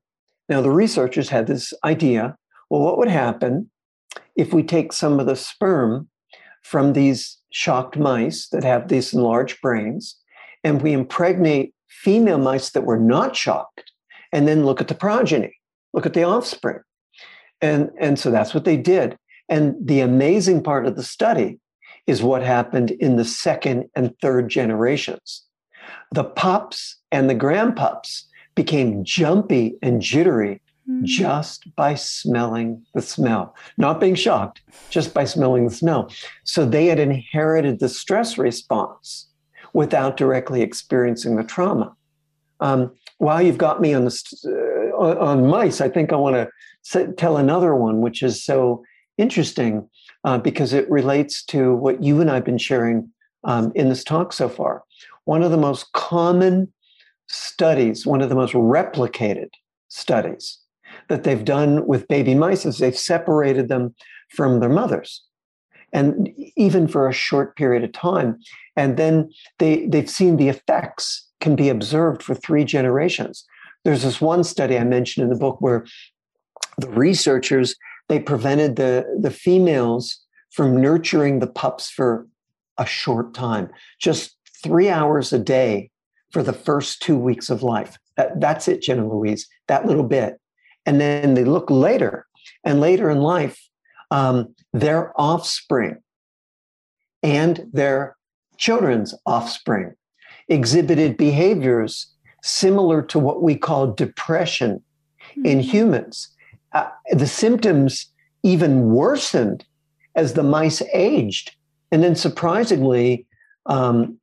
[0.49, 2.37] Now, the researchers had this idea
[2.71, 3.71] well, what would happen
[4.35, 6.09] if we take some of the sperm
[6.63, 10.17] from these shocked mice that have these enlarged brains
[10.65, 13.93] and we impregnate female mice that were not shocked
[14.33, 15.57] and then look at the progeny,
[15.93, 16.81] look at the offspring?
[17.61, 19.17] And, and so that's what they did.
[19.49, 21.59] And the amazing part of the study
[22.07, 25.43] is what happened in the second and third generations.
[26.13, 31.05] The pups and the grandpups became jumpy and jittery mm.
[31.05, 36.11] just by smelling the smell, not being shocked, just by smelling the smell.
[36.45, 39.29] So they had inherited the stress response
[39.77, 41.95] without directly experiencing the trauma.
[42.61, 46.49] Um, while you've got me on the uh, on mice, I think I want
[46.93, 48.83] to tell another one, which is so
[49.19, 49.87] interesting
[50.25, 53.11] uh, because it relates to what you and I've been sharing
[53.45, 54.83] um, in this talk so far.
[55.25, 56.73] One of the most common
[57.27, 59.51] studies, one of the most replicated
[59.89, 60.59] studies
[61.09, 63.95] that they've done with baby mice is they've separated them
[64.31, 65.23] from their mothers
[65.93, 68.39] and even for a short period of time
[68.77, 73.45] and then they they've seen the effects can be observed for three generations
[73.85, 75.87] there's this one study i mentioned in the book where
[76.79, 77.77] the researchers
[78.09, 82.27] they prevented the the females from nurturing the pups for
[82.79, 83.69] a short time
[83.99, 85.91] just three hours a day
[86.33, 87.97] for the first two weeks of life.
[88.17, 90.41] That, that's it, Jenna Louise, that little bit.
[90.85, 92.27] And then they look later,
[92.65, 93.59] and later in life,
[94.11, 95.99] um, their offspring
[97.23, 98.17] and their
[98.57, 99.95] children's offspring
[100.49, 104.83] exhibited behaviors similar to what we call depression
[105.21, 105.47] mm-hmm.
[105.47, 106.29] in humans.
[106.73, 108.07] Uh, the symptoms
[108.43, 109.65] even worsened
[110.15, 111.55] as the mice aged.
[111.91, 113.27] And then surprisingly,
[113.67, 114.19] um,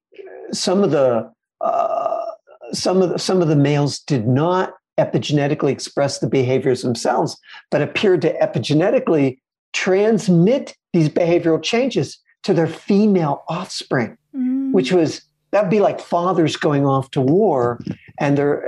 [0.52, 2.26] some of the uh,
[2.72, 7.38] some of the, some of the males did not epigenetically express the behaviors themselves,
[7.72, 9.40] but appeared to epigenetically
[9.74, 14.72] transmit these behavioral changes to their female offspring, mm.
[14.72, 17.80] which was that'd be like fathers going off to war
[18.20, 18.64] and they're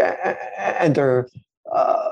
[0.81, 1.27] and they're
[1.71, 2.09] uh,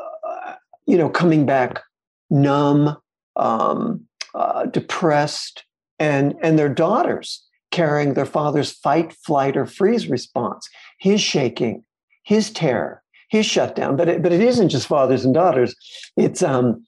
[0.86, 1.82] you know coming back
[2.30, 2.98] numb,
[3.36, 5.64] um, uh, depressed,
[6.00, 11.84] and and their daughters carrying their father's fight, flight, or freeze response, his shaking,
[12.24, 13.96] his terror, his shutdown.
[13.96, 15.76] But it, but it isn't just fathers and daughters.
[16.16, 16.86] It's um,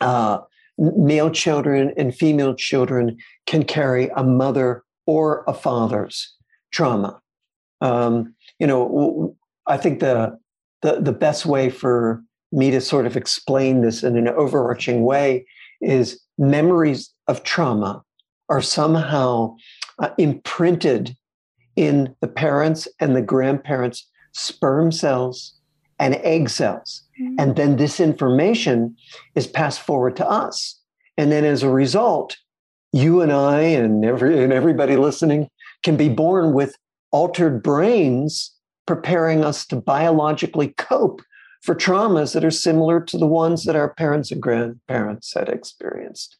[0.00, 0.40] uh,
[0.80, 3.16] male children and female children
[3.46, 6.34] can carry a mother or a father's
[6.72, 7.20] trauma.
[7.80, 10.38] Um, you know, I think the,
[10.82, 15.46] the the best way for me to sort of explain this in an overarching way
[15.80, 18.02] is memories of trauma
[18.48, 19.54] are somehow
[20.00, 21.16] uh, imprinted
[21.76, 25.54] in the parents and the grandparents' sperm cells
[25.98, 27.02] and egg cells.
[27.20, 27.34] Mm-hmm.
[27.38, 28.96] And then this information
[29.34, 30.80] is passed forward to us.
[31.16, 32.36] And then as a result,
[32.92, 35.48] you and I and, every, and everybody listening
[35.82, 36.76] can be born with
[37.10, 38.54] altered brains
[38.86, 41.20] preparing us to biologically cope
[41.62, 46.38] for traumas that are similar to the ones that our parents and grandparents had experienced.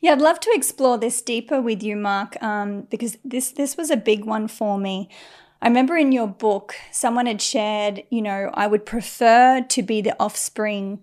[0.00, 3.90] Yeah, I'd love to explore this deeper with you, Mark, um, because this this was
[3.90, 5.10] a big one for me.
[5.62, 10.00] I remember in your book, someone had shared, you know, I would prefer to be
[10.00, 11.02] the offspring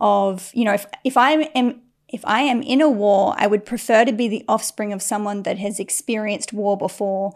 [0.00, 3.66] of, you know, if if I am if I am in a war, I would
[3.66, 7.34] prefer to be the offspring of someone that has experienced war before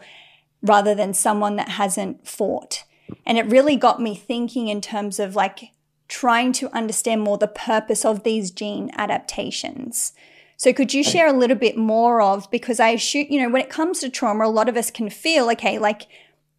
[0.62, 2.84] rather than someone that hasn't fought.
[3.26, 5.72] And it really got me thinking in terms of like
[6.08, 10.12] trying to understand more the purpose of these gene adaptations.
[10.56, 13.62] So could you share a little bit more of because I assume, you know, when
[13.62, 16.06] it comes to trauma, a lot of us can feel okay, like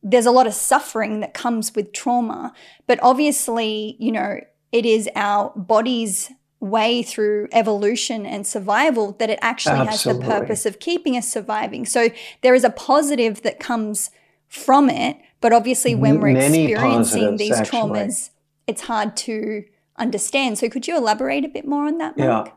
[0.03, 2.53] there's a lot of suffering that comes with trauma,
[2.87, 4.39] but obviously, you know,
[4.71, 6.29] it is our body's
[6.59, 10.23] way through evolution and survival that it actually Absolutely.
[10.23, 11.85] has the purpose of keeping us surviving.
[11.85, 12.09] So
[12.41, 14.11] there is a positive that comes
[14.47, 17.79] from it, but obviously when we're Many experiencing these actually.
[17.79, 18.29] traumas,
[18.67, 19.63] it's hard to
[19.97, 20.57] understand.
[20.57, 22.47] So could you elaborate a bit more on that, Mark?
[22.47, 22.53] Yeah.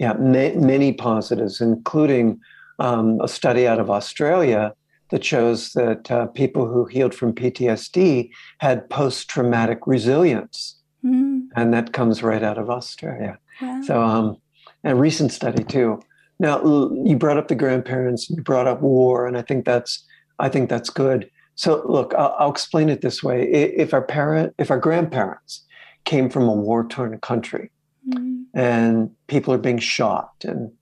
[0.00, 2.40] Yeah, ma- many positives, including
[2.80, 4.74] um, a study out of Australia
[5.10, 10.76] that shows that uh, people who healed from PTSD had post traumatic resilience.
[11.04, 11.48] Mm.
[11.56, 13.38] And that comes right out of Australia.
[13.60, 13.82] Wow.
[13.82, 14.36] So, um,
[14.84, 16.00] a recent study too.
[16.38, 16.62] Now
[17.04, 20.04] you brought up the grandparents, you brought up war, and I think that's
[20.38, 21.30] I think that's good.
[21.54, 25.64] So look, I'll, I'll explain it this way: if our parent, if our grandparents
[26.04, 27.70] came from a war-torn country,
[28.08, 28.42] mm-hmm.
[28.52, 30.72] and people are being shot, and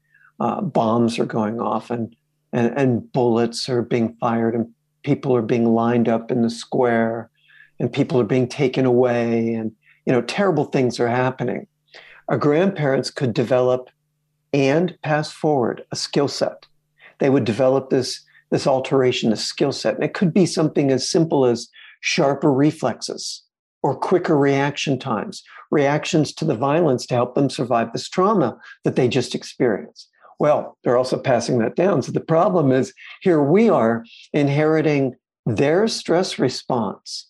[0.41, 2.17] uh, bombs are going off, and,
[2.53, 4.69] and and bullets are being fired, and
[5.03, 7.31] people are being lined up in the square,
[7.79, 9.73] and people are being taken away, and
[10.07, 11.67] you know terrible things are happening.
[12.29, 13.91] Our grandparents could develop
[14.53, 16.67] and pass forward a skill set.
[17.19, 19.95] They would develop this, this alteration, this skill set.
[19.95, 21.69] And it could be something as simple as
[22.01, 23.43] sharper reflexes
[23.83, 28.97] or quicker reaction times, reactions to the violence to help them survive this trauma that
[28.97, 30.09] they just experienced.
[30.43, 32.03] Well, they're also passing that down.
[32.03, 35.15] So the problem is here we are inheriting
[35.47, 37.29] their stress response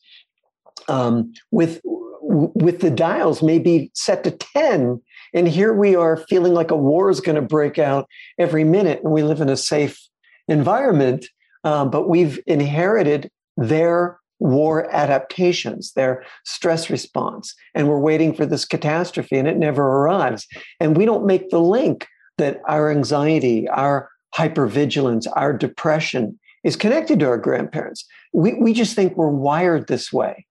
[0.89, 4.99] um, with with the dials maybe set to 10
[5.35, 8.09] and here we are feeling like a war is going to break out
[8.39, 10.01] every minute, and we live in a safe
[10.49, 11.27] environment,
[11.65, 18.65] um, but we've inherited their war adaptations, their stress response, and we're waiting for this
[18.65, 20.47] catastrophe, and it never arrives.
[20.81, 22.07] And we don't make the link
[22.39, 28.05] that our anxiety, our hypervigilance, our depression is connected to our grandparents.
[28.33, 30.47] We, we just think we're wired this way.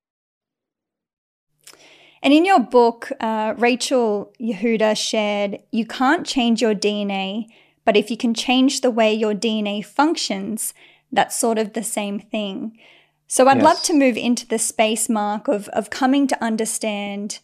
[2.23, 7.47] And in your book, uh, Rachel Yehuda shared, you can't change your DNA,
[7.83, 10.73] but if you can change the way your DNA functions,
[11.11, 12.77] that's sort of the same thing.
[13.27, 13.63] So I'd yes.
[13.63, 17.39] love to move into the space mark of, of coming to understand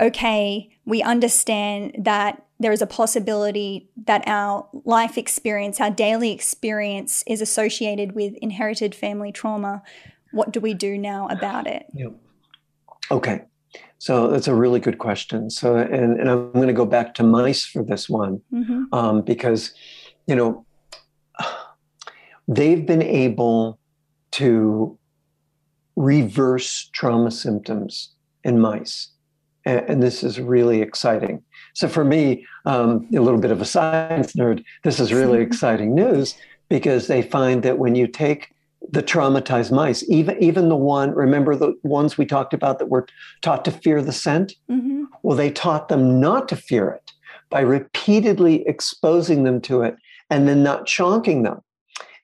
[0.00, 7.24] okay, we understand that there is a possibility that our life experience, our daily experience,
[7.26, 9.82] is associated with inherited family trauma.
[10.32, 11.86] What do we do now about it?
[11.92, 12.08] Yeah.
[13.10, 13.42] Okay.
[13.98, 15.50] So that's a really good question.
[15.50, 18.84] So, and, and I'm going to go back to mice for this one mm-hmm.
[18.92, 19.72] um, because,
[20.26, 20.64] you know,
[22.48, 23.78] they've been able
[24.32, 24.98] to
[25.96, 29.10] reverse trauma symptoms in mice.
[29.64, 31.42] And, and this is really exciting.
[31.74, 35.94] So, for me, um, a little bit of a science nerd, this is really exciting
[35.94, 36.36] news
[36.68, 38.52] because they find that when you take
[38.90, 43.06] the traumatized mice, even even the one, remember the ones we talked about that were
[43.42, 44.54] taught to fear the scent?
[44.70, 45.04] Mm-hmm.
[45.22, 47.12] Well, they taught them not to fear it
[47.50, 49.96] by repeatedly exposing them to it
[50.30, 51.60] and then not chonking them.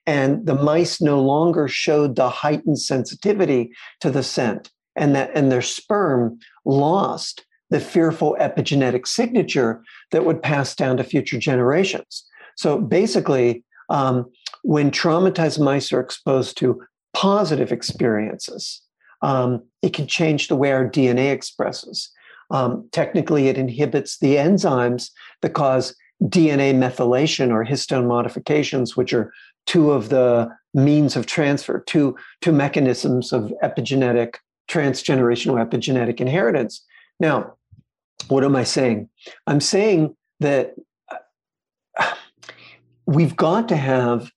[0.07, 5.51] And the mice no longer showed the heightened sensitivity to the scent, and that and
[5.51, 12.27] their sperm lost the fearful epigenetic signature that would pass down to future generations.
[12.55, 14.29] So basically, um,
[14.61, 16.81] when traumatized mice are exposed to
[17.13, 18.81] positive experiences,
[19.21, 22.11] um, it can change the way our DNA expresses.
[22.51, 25.09] Um, technically, it inhibits the enzymes
[25.41, 29.31] that cause DNA methylation or histone modifications, which are
[29.65, 34.35] two of the means of transfer, two, two mechanisms of epigenetic,
[34.69, 36.85] transgenerational epigenetic inheritance.
[37.19, 37.55] Now,
[38.31, 39.09] what am I saying?
[39.45, 40.73] I'm saying that
[41.99, 42.13] uh,
[43.05, 44.31] we've got to have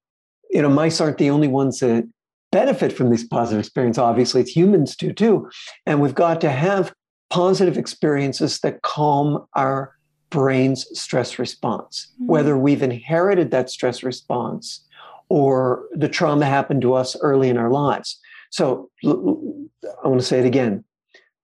[0.55, 2.09] you know, mice aren't the only ones that
[2.53, 3.99] benefit from these positive experiences.
[3.99, 5.51] Obviously, it's humans do too.
[5.85, 6.95] And we've got to have
[7.29, 9.93] positive experiences that calm our
[10.31, 12.27] brain's stress response, mm-hmm.
[12.27, 14.87] whether we've inherited that stress response
[15.29, 18.21] or the trauma happened to us early in our lives.
[18.51, 20.85] So I want to say it again.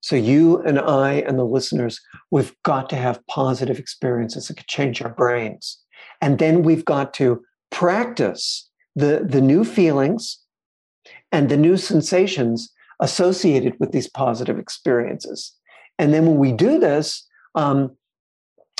[0.00, 4.66] So you and I and the listeners, we've got to have positive experiences that could
[4.66, 5.78] change our brains.
[6.20, 10.38] And then we've got to practice the, the new feelings
[11.32, 15.52] and the new sensations associated with these positive experiences.
[15.98, 17.96] And then when we do this, um,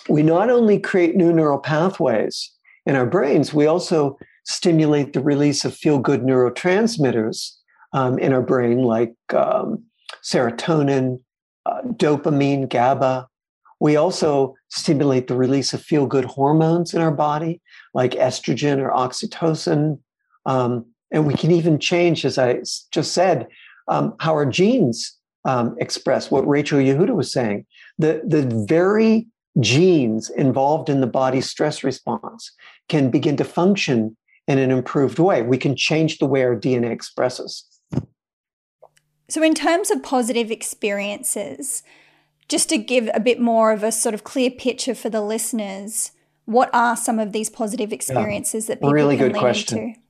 [0.09, 2.51] we not only create new neural pathways
[2.87, 7.53] in our brains, we also stimulate the release of feel good neurotransmitters
[7.93, 9.85] um, in our brain, like um,
[10.25, 11.21] serotonin,
[11.67, 13.29] uh, dopamine, GABA.
[13.81, 17.61] We also stimulate the release of feel good hormones in our body,
[17.95, 19.99] like estrogen or oxytocin.
[20.47, 22.61] Um, and we can even change, as I
[22.91, 23.49] just said,
[23.89, 27.67] um, how our genes um, express what Rachel Yehuda was saying.
[27.99, 29.27] The, the very
[29.59, 32.53] genes involved in the body's stress response
[32.89, 34.17] can begin to function
[34.47, 35.43] in an improved way.
[35.43, 37.65] We can change the way our DNA expresses.
[39.31, 41.85] So, in terms of positive experiences,
[42.49, 46.11] just to give a bit more of a sort of clear picture for the listeners,
[46.47, 48.75] what are some of these positive experiences yeah.
[48.75, 49.79] that people really can good question.
[49.79, 50.01] into?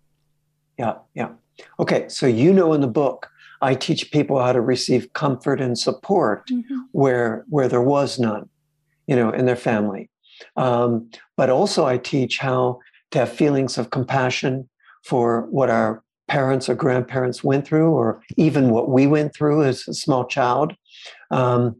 [0.79, 1.29] Yeah, yeah.
[1.79, 5.79] Okay, so you know in the book, I teach people how to receive comfort and
[5.79, 6.79] support mm-hmm.
[6.93, 8.49] where where there was none,
[9.07, 10.09] you know, in their family.
[10.57, 14.66] Um, but also, I teach how to have feelings of compassion
[15.03, 19.89] for what our parents or grandparents went through, or even what we went through as
[19.89, 20.72] a small child,
[21.33, 21.74] um,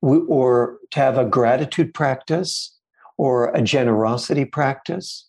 [0.00, 2.74] or to have a gratitude practice,
[3.18, 5.28] or a generosity practice,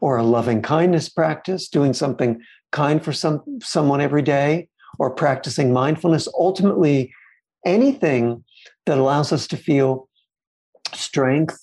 [0.00, 4.68] or a loving kindness practice, doing something kind for some someone every day,
[5.00, 6.28] or practicing mindfulness.
[6.38, 7.12] Ultimately,
[7.66, 8.44] anything
[8.86, 10.08] that allows us to feel
[10.94, 11.58] strength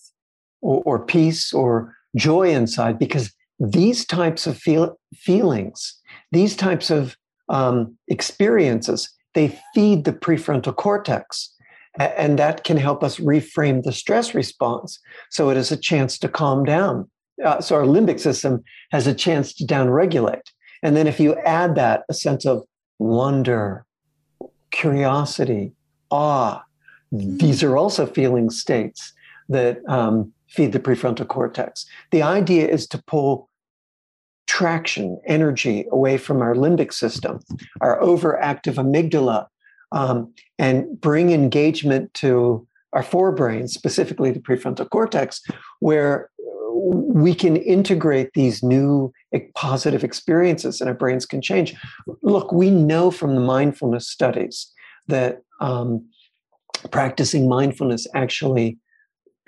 [0.61, 5.98] or, or peace or joy inside, because these types of feel, feelings,
[6.31, 7.15] these types of
[7.49, 11.53] um, experiences, they feed the prefrontal cortex.
[11.97, 14.99] And that can help us reframe the stress response
[15.31, 17.09] so it is a chance to calm down.
[17.43, 20.43] Uh, so our limbic system has a chance to downregulate.
[20.83, 22.63] And then if you add that, a sense of
[22.99, 23.85] wonder,
[24.71, 25.73] curiosity,
[26.11, 26.61] awe,
[27.11, 29.13] these are also feeling states
[29.49, 31.85] that um, feed the prefrontal cortex.
[32.11, 33.48] The idea is to pull
[34.59, 37.39] traction, energy away from our limbic system,
[37.79, 39.47] our overactive amygdala,
[39.93, 45.41] um, and bring engagement to our forebrain, specifically the prefrontal cortex,
[45.79, 46.29] where
[46.73, 49.13] we can integrate these new
[49.55, 51.73] positive experiences and our brains can change.
[52.21, 54.69] Look, we know from the mindfulness studies
[55.07, 56.05] that um,
[56.91, 58.77] practicing mindfulness actually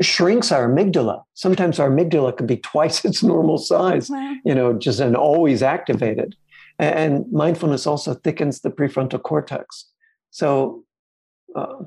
[0.06, 1.24] shrinks our amygdala.
[1.34, 4.36] Sometimes our amygdala can be twice its normal size, wow.
[4.45, 6.36] you know, just and always activated.
[6.80, 9.86] And mindfulness also thickens the prefrontal cortex.
[10.32, 10.84] So,
[11.56, 11.84] uh,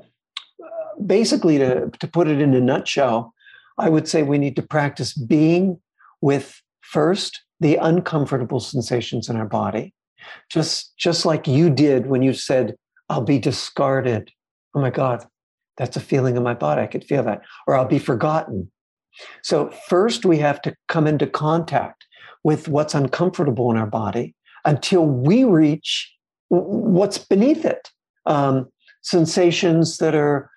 [1.05, 3.33] basically, to, to put it in a nutshell,
[3.77, 5.79] I would say we need to practice being
[6.21, 9.93] with first the uncomfortable sensations in our body,
[10.49, 12.75] just just like you did when you said,
[13.09, 14.31] "I'll be discarded."
[14.73, 15.25] Oh my God,
[15.77, 16.81] that's a feeling in my body.
[16.81, 17.41] I could feel that.
[17.67, 18.71] Or I'll be forgotten.
[19.43, 22.05] So, first, we have to come into contact
[22.43, 26.13] with what's uncomfortable in our body until we reach
[26.49, 27.89] what's beneath it.
[28.25, 28.67] Um,
[29.01, 30.49] sensations that are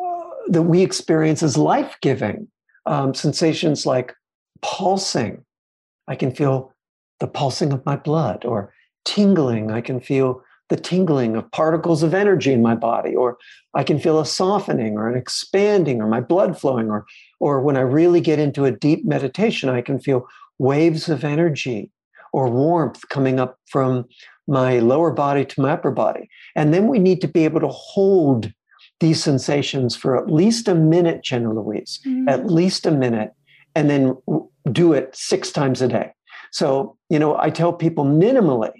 [0.00, 2.48] uh, that we experience as life giving,
[2.86, 4.14] um, sensations like
[4.62, 5.44] pulsing.
[6.08, 6.72] I can feel
[7.20, 8.72] the pulsing of my blood, or
[9.04, 9.70] tingling.
[9.70, 13.36] I can feel the tingling of particles of energy in my body, or
[13.74, 17.04] I can feel a softening or an expanding or my blood flowing, or,
[17.40, 20.26] or when I really get into a deep meditation, I can feel
[20.58, 21.90] waves of energy
[22.32, 24.06] or warmth coming up from
[24.46, 26.28] my lower body to my upper body.
[26.54, 28.52] And then we need to be able to hold
[29.00, 32.28] these sensations for at least a minute, Jenna Louise, mm-hmm.
[32.28, 33.32] at least a minute,
[33.74, 34.16] and then
[34.70, 36.12] do it six times a day.
[36.52, 38.72] So, you know, I tell people minimally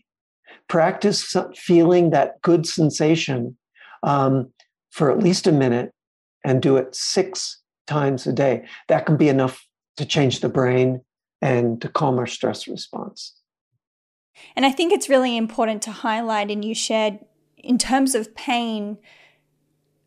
[0.70, 3.58] practice feeling that good sensation
[4.04, 4.50] um,
[4.90, 5.92] for at least a minute
[6.44, 8.64] and do it six times a day.
[8.88, 9.66] That can be enough
[9.96, 11.02] to change the brain
[11.42, 13.34] and to calm our stress response.
[14.54, 17.18] And I think it's really important to highlight, and you shared
[17.58, 18.96] in terms of pain,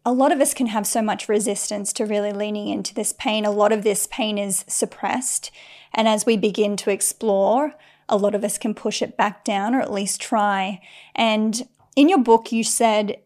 [0.05, 3.45] a lot of us can have so much resistance to really leaning into this pain.
[3.45, 5.51] A lot of this pain is suppressed.
[5.93, 7.75] And as we begin to explore,
[8.13, 10.79] a lot of us can push it back down or at least try.
[11.15, 13.17] And in your book, you said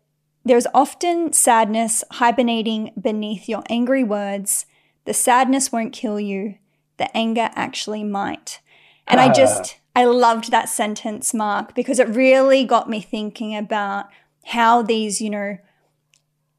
[0.46, 4.66] there's often sadness hibernating beneath your angry words.
[5.04, 6.56] The sadness won't kill you,
[6.96, 8.62] the anger actually might.
[9.08, 9.34] And I ah.
[9.34, 14.08] just, I loved that sentence, Mark, because it really got me thinking about
[14.46, 15.58] how these, you know,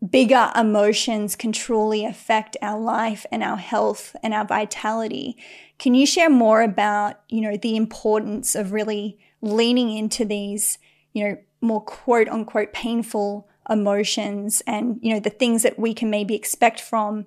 [0.07, 5.37] bigger emotions can truly affect our life and our health and our vitality.
[5.79, 10.79] Can you share more about, you know, the importance of really leaning into these,
[11.13, 16.11] you know, more quote unquote painful emotions and, you know, the things that we can
[16.11, 17.27] maybe expect from,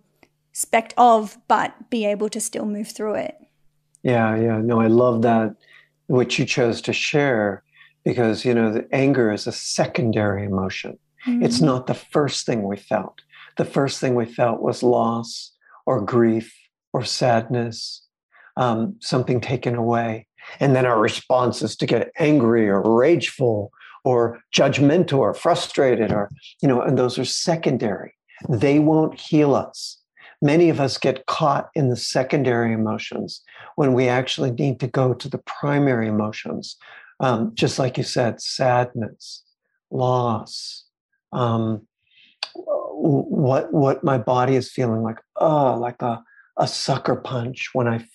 [0.52, 3.38] expect of, but be able to still move through it?
[4.04, 4.58] Yeah, yeah.
[4.58, 5.56] No, I love that,
[6.08, 7.64] which you chose to share
[8.04, 10.98] because, you know, the anger is a secondary emotion.
[11.26, 11.44] Mm-hmm.
[11.44, 13.22] It's not the first thing we felt.
[13.58, 15.52] The first thing we felt was loss
[15.86, 16.54] or grief
[16.94, 18.02] or sadness
[18.58, 20.28] um, something taken away.
[20.60, 23.72] And then our response is to get angry or rageful
[24.04, 26.30] or judgmental or frustrated or,
[26.62, 28.14] you know, and those are secondary.
[28.50, 29.98] They won't heal us.
[30.42, 33.42] Many of us get caught in the secondary emotions
[33.76, 36.78] when we actually need to go to the primary emotions.
[37.20, 39.44] Um, just like you said, sadness,
[39.92, 40.86] loss,
[41.32, 41.88] um,
[42.54, 46.24] what what my body is feeling like, oh, like a
[46.62, 48.06] a sucker punch when I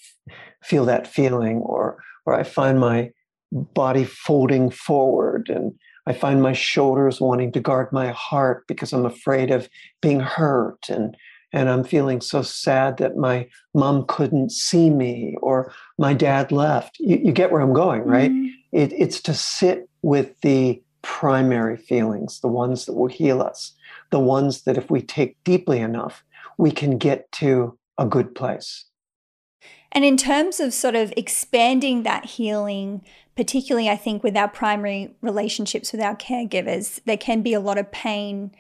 [0.62, 3.10] feel that feeling or or I find my
[3.52, 5.72] body folding forward and
[6.06, 9.68] I find my shoulders wanting to guard my heart because I'm afraid of
[10.00, 11.16] being hurt and
[11.52, 16.98] and I'm feeling so sad that my mom couldn't see me or my dad left.
[16.98, 18.30] You, you get where I'm going, right?
[18.30, 18.46] Mm-hmm.
[18.72, 23.72] It, it's to sit with the primary feelings, the ones that will heal us,
[24.10, 26.24] the ones that if we take deeply enough,
[26.58, 28.86] we can get to a good place.
[29.92, 33.02] And in terms of sort of expanding that healing,
[33.36, 37.78] particularly I think with our primary relationships with our caregivers, there can be a lot
[37.78, 38.52] of pain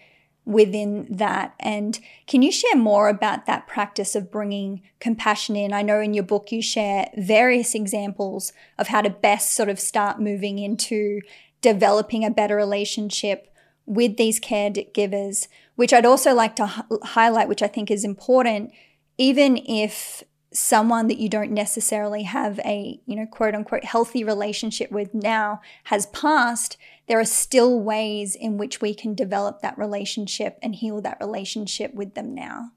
[0.46, 1.54] within that.
[1.58, 5.72] And can you share more about that practice of bringing compassion in?
[5.72, 9.80] I know in your book you share various examples of how to best sort of
[9.80, 11.20] start moving into
[11.60, 13.52] developing a better relationship
[13.86, 18.72] with these caregivers, which I'd also like to h- highlight, which I think is important,
[19.18, 24.90] even if someone that you don't necessarily have a, you know, quote unquote healthy relationship
[24.90, 26.76] with now has passed,
[27.08, 31.94] there are still ways in which we can develop that relationship and heal that relationship
[31.94, 32.70] with them now.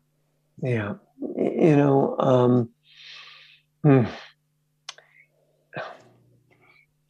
[0.61, 0.95] Yeah.
[1.19, 2.69] You know, um,
[3.83, 4.05] hmm.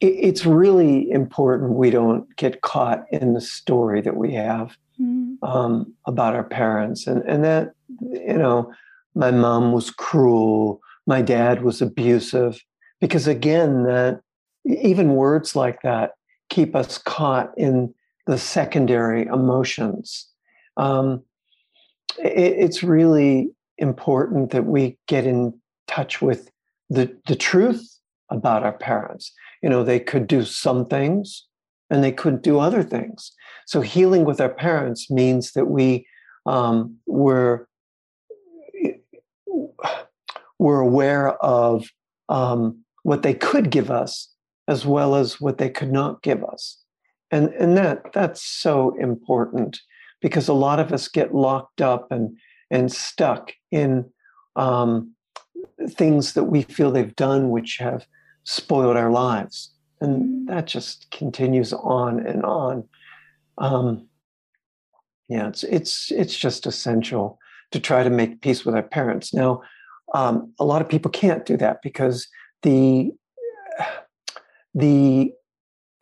[0.00, 5.36] it's really important we don't get caught in the story that we have mm.
[5.42, 8.72] um, about our parents and, and that, you know,
[9.14, 12.62] my mom was cruel, my dad was abusive,
[13.00, 14.20] because again, that
[14.64, 16.12] even words like that
[16.50, 17.94] keep us caught in
[18.26, 20.28] the secondary emotions.
[20.76, 21.22] Um,
[22.18, 26.50] it, it's really important that we get in touch with
[26.90, 27.98] the, the truth
[28.30, 29.32] about our parents.
[29.62, 31.46] You know, they could do some things
[31.88, 33.32] and they couldn't do other things.
[33.66, 36.06] So healing with our parents means that we
[36.46, 37.68] um, were
[40.60, 41.88] we're aware of
[42.28, 44.28] um, what they could give us
[44.68, 46.76] as well as what they could not give us.
[47.30, 49.80] And, and that that's so important
[50.20, 52.36] because a lot of us get locked up and,
[52.70, 54.04] and stuck in
[54.54, 55.14] um,
[55.88, 58.06] things that we feel they've done which have
[58.44, 59.72] spoiled our lives.
[60.02, 60.48] And mm.
[60.48, 62.86] that just continues on and on.
[63.56, 64.08] Um,
[65.28, 67.38] yeah, it's it's it's just essential
[67.70, 69.32] to try to make peace with our parents.
[69.32, 69.62] Now,
[70.14, 72.28] um, a lot of people can't do that because
[72.62, 73.10] the
[74.74, 75.32] the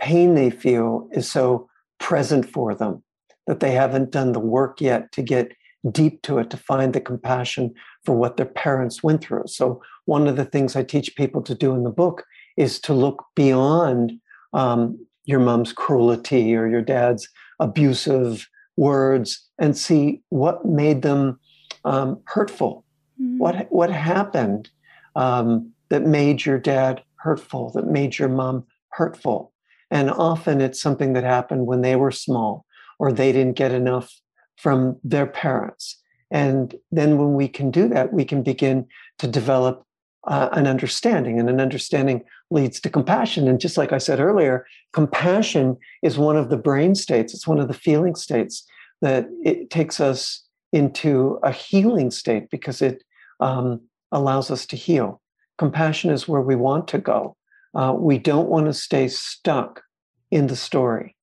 [0.00, 3.02] pain they feel is so present for them
[3.46, 5.52] that they haven't done the work yet to get
[5.90, 7.72] deep to it to find the compassion
[8.04, 9.44] for what their parents went through.
[9.46, 12.24] So one of the things I teach people to do in the book
[12.56, 14.12] is to look beyond
[14.52, 17.28] um, your mom's cruelty or your dad's
[17.60, 21.38] abusive words and see what made them
[21.84, 22.84] um, hurtful
[23.20, 23.38] Mm-hmm.
[23.38, 24.70] What what happened
[25.16, 27.70] um, that made your dad hurtful?
[27.74, 29.52] That made your mom hurtful?
[29.90, 32.66] And often it's something that happened when they were small,
[32.98, 34.12] or they didn't get enough
[34.56, 36.00] from their parents.
[36.30, 38.86] And then when we can do that, we can begin
[39.18, 39.86] to develop
[40.26, 43.48] uh, an understanding, and an understanding leads to compassion.
[43.48, 47.60] And just like I said earlier, compassion is one of the brain states, it's one
[47.60, 48.66] of the feeling states
[49.00, 53.02] that it takes us into a healing state because it
[53.40, 53.80] um,
[54.12, 55.20] allows us to heal.
[55.58, 57.36] Compassion is where we want to go.
[57.74, 59.82] Uh, we don't want to stay stuck
[60.30, 61.14] in the story.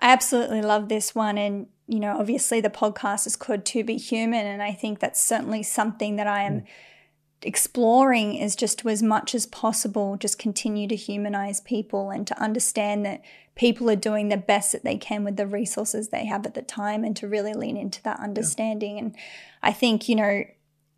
[0.00, 1.38] I absolutely love this one.
[1.38, 4.46] And, you know, obviously the podcast is called To Be Human.
[4.46, 6.66] And I think that's certainly something that I am mm.
[7.42, 12.42] Exploring is just to, as much as possible, just continue to humanize people and to
[12.42, 13.22] understand that
[13.54, 16.62] people are doing the best that they can with the resources they have at the
[16.62, 18.96] time and to really lean into that understanding.
[18.96, 19.04] Yeah.
[19.04, 19.16] And
[19.62, 20.44] I think, you know,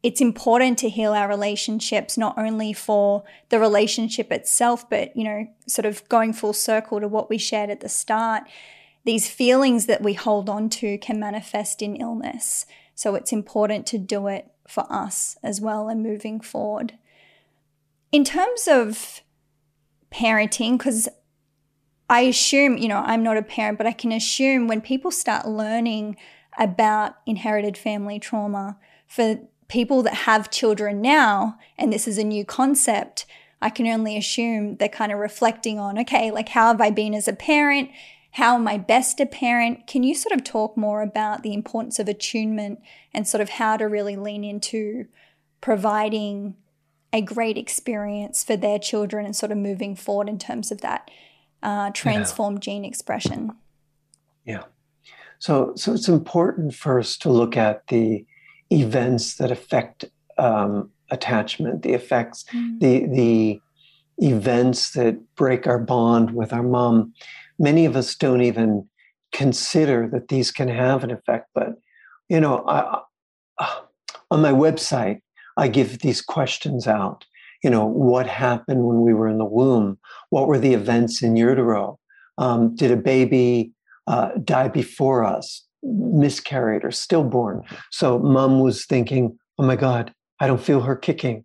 [0.03, 5.47] it's important to heal our relationships, not only for the relationship itself, but, you know,
[5.67, 8.45] sort of going full circle to what we shared at the start.
[9.05, 12.65] These feelings that we hold on to can manifest in illness.
[12.95, 16.95] So it's important to do it for us as well and moving forward.
[18.13, 19.21] In terms of
[20.13, 21.09] parenting, because
[22.09, 25.47] I assume, you know, I'm not a parent, but I can assume when people start
[25.47, 26.17] learning
[26.59, 32.45] about inherited family trauma for people that have children now, and this is a new
[32.45, 33.27] concept,
[33.63, 37.15] I can only assume they're kind of reflecting on, okay, like how have I been
[37.15, 37.91] as a parent?
[38.33, 39.87] How am I best a parent?
[39.87, 42.81] Can you sort of talk more about the importance of attunement
[43.13, 45.07] and sort of how to really lean into
[45.61, 46.55] providing
[47.13, 51.11] a great experience for their children and sort of moving forward in terms of that
[51.63, 52.73] uh, transformed yeah.
[52.73, 53.51] gene expression.
[54.45, 54.65] Yeah.
[55.39, 58.25] So, so it's important first to look at the
[58.71, 60.05] events that affect
[60.39, 62.79] um, attachment, the effects, mm.
[62.79, 63.61] the the
[64.19, 67.13] events that break our bond with our mom.
[67.61, 68.89] Many of us don't even
[69.33, 71.75] consider that these can have an effect, but
[72.29, 73.01] you know, I,
[73.59, 73.81] uh,
[74.31, 75.21] on my website,
[75.57, 77.27] I give these questions out.
[77.63, 79.99] You know, what happened when we were in the womb?
[80.31, 81.99] What were the events in utero?
[82.39, 83.73] Um, did a baby
[84.07, 87.63] uh, die before us, miscarried, or stillborn?
[87.91, 91.45] So mom was thinking, oh my God, I don't feel her kicking.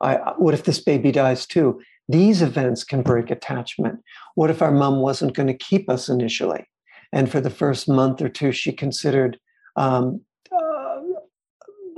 [0.00, 1.80] I, what if this baby dies too?
[2.08, 4.00] These events can break attachment.
[4.34, 6.66] What if our mom wasn't going to keep us initially?
[7.12, 9.38] And for the first month or two, she considered
[9.76, 11.00] um, uh,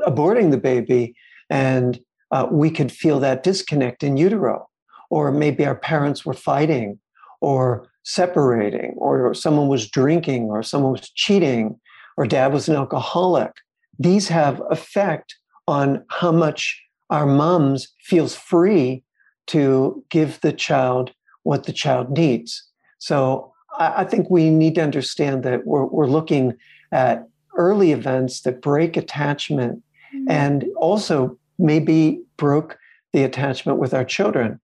[0.06, 1.14] aborting the baby,
[1.50, 2.00] and
[2.30, 4.68] uh, we could feel that disconnect in utero.
[5.10, 6.98] Or maybe our parents were fighting
[7.40, 11.78] or separating, or, someone was drinking, or someone was cheating,
[12.16, 13.52] or dad was an alcoholic.
[13.98, 15.36] These have effect
[15.66, 19.04] on how much our moms feels free
[19.46, 22.64] to give the child what the child needs.
[22.98, 26.56] So I, think we need to understand that we're, we're looking
[26.92, 29.82] at early events that break attachment
[30.14, 30.30] mm-hmm.
[30.30, 32.78] and also maybe broke
[33.12, 34.60] the attachment with our children.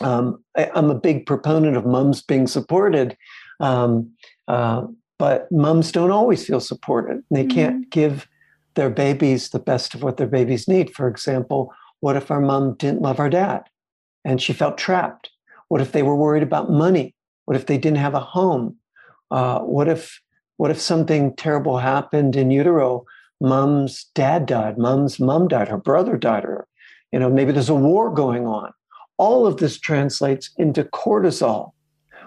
[0.00, 3.16] Um, I, am a big proponent of moms being supported,
[3.60, 4.10] um,
[4.48, 4.86] uh,
[5.18, 7.22] but moms don't always feel supported.
[7.30, 7.54] They mm-hmm.
[7.54, 8.28] can't give
[8.74, 10.94] their babies the best of what their babies need.
[10.94, 13.64] For example, what if our mom didn't love our dad
[14.26, 15.30] and she felt trapped?
[15.68, 17.14] What if they were worried about money?
[17.44, 18.76] What if they didn't have a home?
[19.30, 20.20] Uh, what if
[20.58, 23.04] what if something terrible happened in utero?
[23.40, 24.78] Mom's dad died.
[24.78, 25.68] Mom's mom died.
[25.68, 26.44] Her brother died.
[26.44, 26.66] Or
[27.12, 28.72] you know maybe there's a war going on.
[29.16, 31.72] All of this translates into cortisol,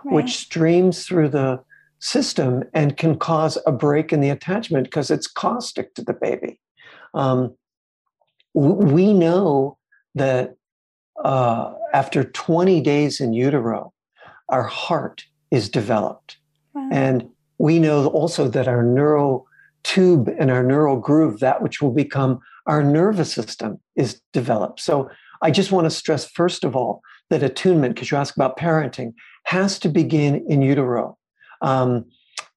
[0.05, 0.15] right.
[0.15, 1.59] which streams through the
[1.99, 6.59] system and can cause a break in the attachment because it's caustic to the baby.
[7.13, 7.53] Um,
[8.53, 9.77] we know
[10.15, 10.55] that
[11.23, 13.93] uh, after 20 days in utero,
[14.49, 16.37] our heart is developed.
[16.73, 16.89] Wow.
[16.91, 19.47] And we know also that our neural
[19.83, 24.79] tube and our neural groove, that which will become our nervous system, is developed.
[24.79, 25.09] So
[25.41, 29.13] I just want to stress, first of all, that attunement, because you ask about parenting,
[29.45, 31.17] has to begin in utero.
[31.61, 32.05] Um,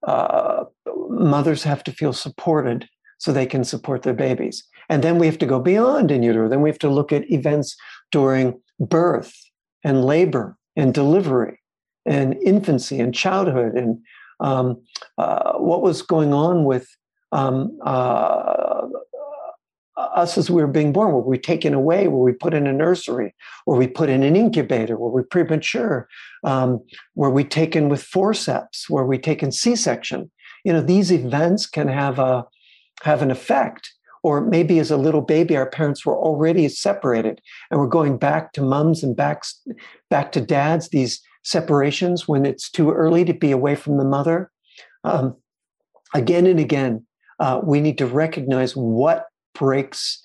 [0.06, 0.64] uh,
[1.08, 2.88] mothers have to feel supported
[3.18, 4.64] so they can support their babies.
[4.88, 6.48] And then we have to go beyond in utero.
[6.48, 7.76] Then we have to look at events
[8.12, 9.34] during birth
[9.82, 11.58] and labor and delivery
[12.06, 13.98] and infancy and childhood and
[14.40, 14.80] um,
[15.18, 16.88] uh, what was going on with
[17.32, 18.86] um, uh,
[19.96, 21.12] us as we were being born.
[21.12, 22.08] Were we taken away?
[22.08, 23.34] Were we put in a nursery?
[23.66, 24.96] Were we put in an incubator?
[24.96, 26.08] Were we premature?
[26.44, 26.80] Um,
[27.14, 28.88] were we taken with forceps?
[28.90, 30.30] Were we taken C-section?
[30.64, 32.44] You know, these events can have a
[33.02, 33.92] have an effect
[34.22, 38.52] or maybe as a little baby our parents were already separated and we're going back
[38.52, 39.42] to mums and back
[40.10, 44.50] back to dads these separations when it's too early to be away from the mother.
[45.04, 45.36] Um,
[46.14, 47.04] again and again
[47.40, 50.22] uh, we need to recognize what breaks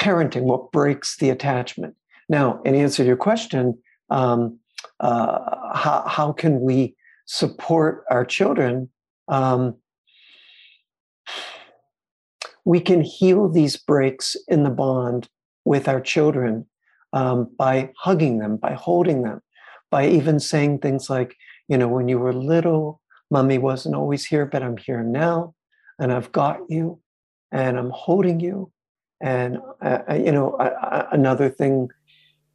[0.00, 1.94] parenting what breaks the attachment.
[2.28, 3.78] Now in answer to your question
[4.10, 4.58] um,
[5.00, 8.88] uh, how, how can we support our children?
[9.28, 9.76] Um,
[12.66, 15.28] we can heal these breaks in the bond
[15.64, 16.66] with our children
[17.12, 19.40] um, by hugging them, by holding them,
[19.88, 21.36] by even saying things like,
[21.68, 23.00] you know, when you were little,
[23.30, 25.54] mommy wasn't always here, but I'm here now,
[26.00, 27.00] and I've got you,
[27.52, 28.72] and I'm holding you.
[29.20, 31.88] And, uh, uh you know, uh, another thing,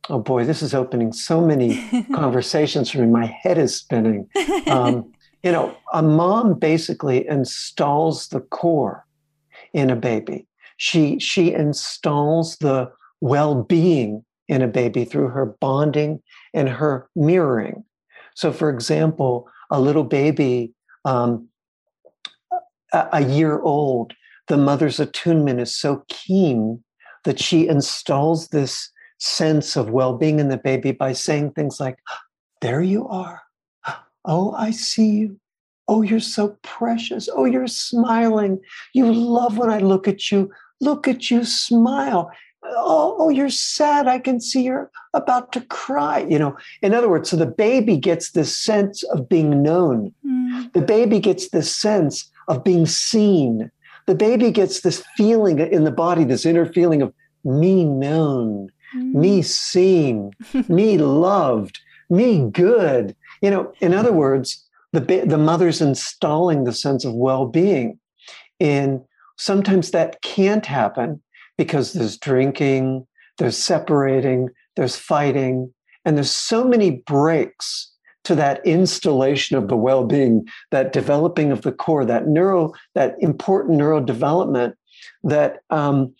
[0.09, 1.82] oh boy, this is opening so many
[2.14, 3.07] conversations for me.
[3.07, 4.30] My head is spinning.
[4.68, 5.12] Um,
[5.43, 9.05] you know, a mom basically installs the core
[9.74, 10.48] in a baby.
[10.78, 12.92] She she installs the
[13.22, 16.22] well-being in a baby through her bonding
[16.54, 17.84] and her mirroring.
[18.36, 20.74] So, for example, a little baby,
[21.06, 21.48] um,
[22.94, 24.14] a, a year old,
[24.48, 26.84] the mother's attunement is so keen
[27.24, 32.00] that she installs this sense of well-being in the baby by saying things like,
[32.62, 33.42] "There you are.
[34.26, 35.40] Oh, I see you.
[35.92, 37.28] Oh, you're so precious.
[37.36, 38.62] Oh, you're smiling.
[38.94, 40.50] You love when I look at you.
[40.80, 42.32] Look at you smile.
[42.64, 44.08] Oh, oh, you're sad.
[44.08, 46.20] I can see you're about to cry.
[46.20, 50.14] You know, in other words, so the baby gets this sense of being known.
[50.26, 50.72] Mm.
[50.72, 53.70] The baby gets this sense of being seen.
[54.06, 57.14] The baby gets this feeling in the body, this inner feeling of
[57.44, 59.14] me known, mm.
[59.14, 60.32] me seen,
[60.70, 63.14] me loved, me good.
[63.42, 68.00] You know, in other words, the, the mother's installing the sense of well-being
[68.60, 69.02] and
[69.38, 71.22] sometimes that can't happen
[71.58, 73.06] because there's drinking
[73.38, 75.74] there's separating there's fighting
[76.06, 77.92] and there's so many breaks
[78.24, 83.80] to that installation of the well-being, that developing of the core, that neuro, that important
[83.80, 84.74] neurodevelopment
[85.24, 86.14] that um,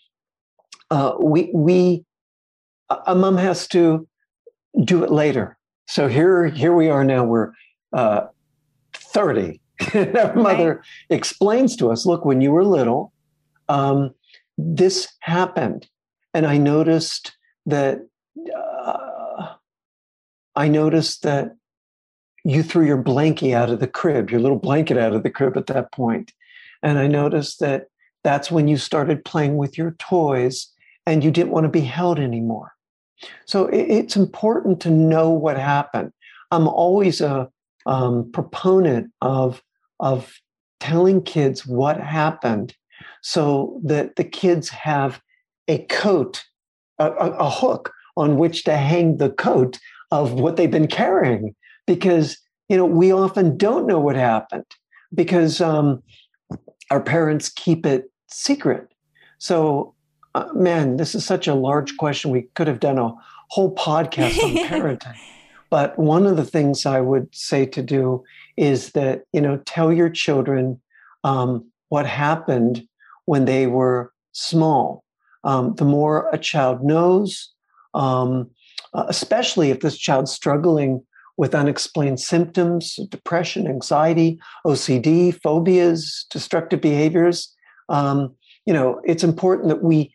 [0.90, 2.04] uh, we we
[3.06, 4.06] a mom has to
[4.84, 5.56] do it later.
[5.88, 7.24] So here here we are now.
[7.24, 7.52] We're
[7.92, 8.26] uh,
[9.12, 9.60] thirty.
[9.94, 10.84] our mother right.
[11.10, 13.12] explains to us, "Look, when you were little,
[13.68, 14.14] um,
[14.58, 15.88] this happened,"
[16.34, 17.36] and I noticed
[17.66, 18.00] that.
[18.56, 19.54] Uh,
[20.54, 21.56] I noticed that
[22.44, 25.56] you threw your blankie out of the crib, your little blanket out of the crib
[25.56, 26.32] at that point.
[26.82, 27.86] And I noticed that
[28.24, 30.68] that's when you started playing with your toys
[31.06, 32.72] and you didn't want to be held anymore.
[33.46, 36.12] So it's important to know what happened.
[36.50, 37.48] I'm always a
[37.86, 39.62] um, proponent of,
[40.00, 40.34] of
[40.80, 42.74] telling kids what happened
[43.22, 45.20] so that the kids have
[45.68, 46.44] a coat,
[46.98, 49.78] a, a hook on which to hang the coat
[50.10, 51.54] of what they've been carrying.
[51.86, 54.66] Because you know we often don't know what happened
[55.14, 56.02] because um,
[56.90, 58.88] our parents keep it secret.
[59.38, 59.94] So
[60.34, 62.30] uh, man this is such a large question.
[62.30, 63.12] We could have done a
[63.50, 65.18] whole podcast on parenting
[65.72, 68.22] but one of the things i would say to do
[68.56, 70.80] is that you know tell your children
[71.24, 72.86] um, what happened
[73.24, 75.02] when they were small
[75.44, 77.52] um, the more a child knows
[77.94, 78.48] um,
[78.94, 81.02] uh, especially if this child's struggling
[81.36, 87.52] with unexplained symptoms, depression, anxiety, OCD, phobias, destructive behaviors.
[87.88, 88.34] Um,
[88.66, 90.14] you know, it's important that we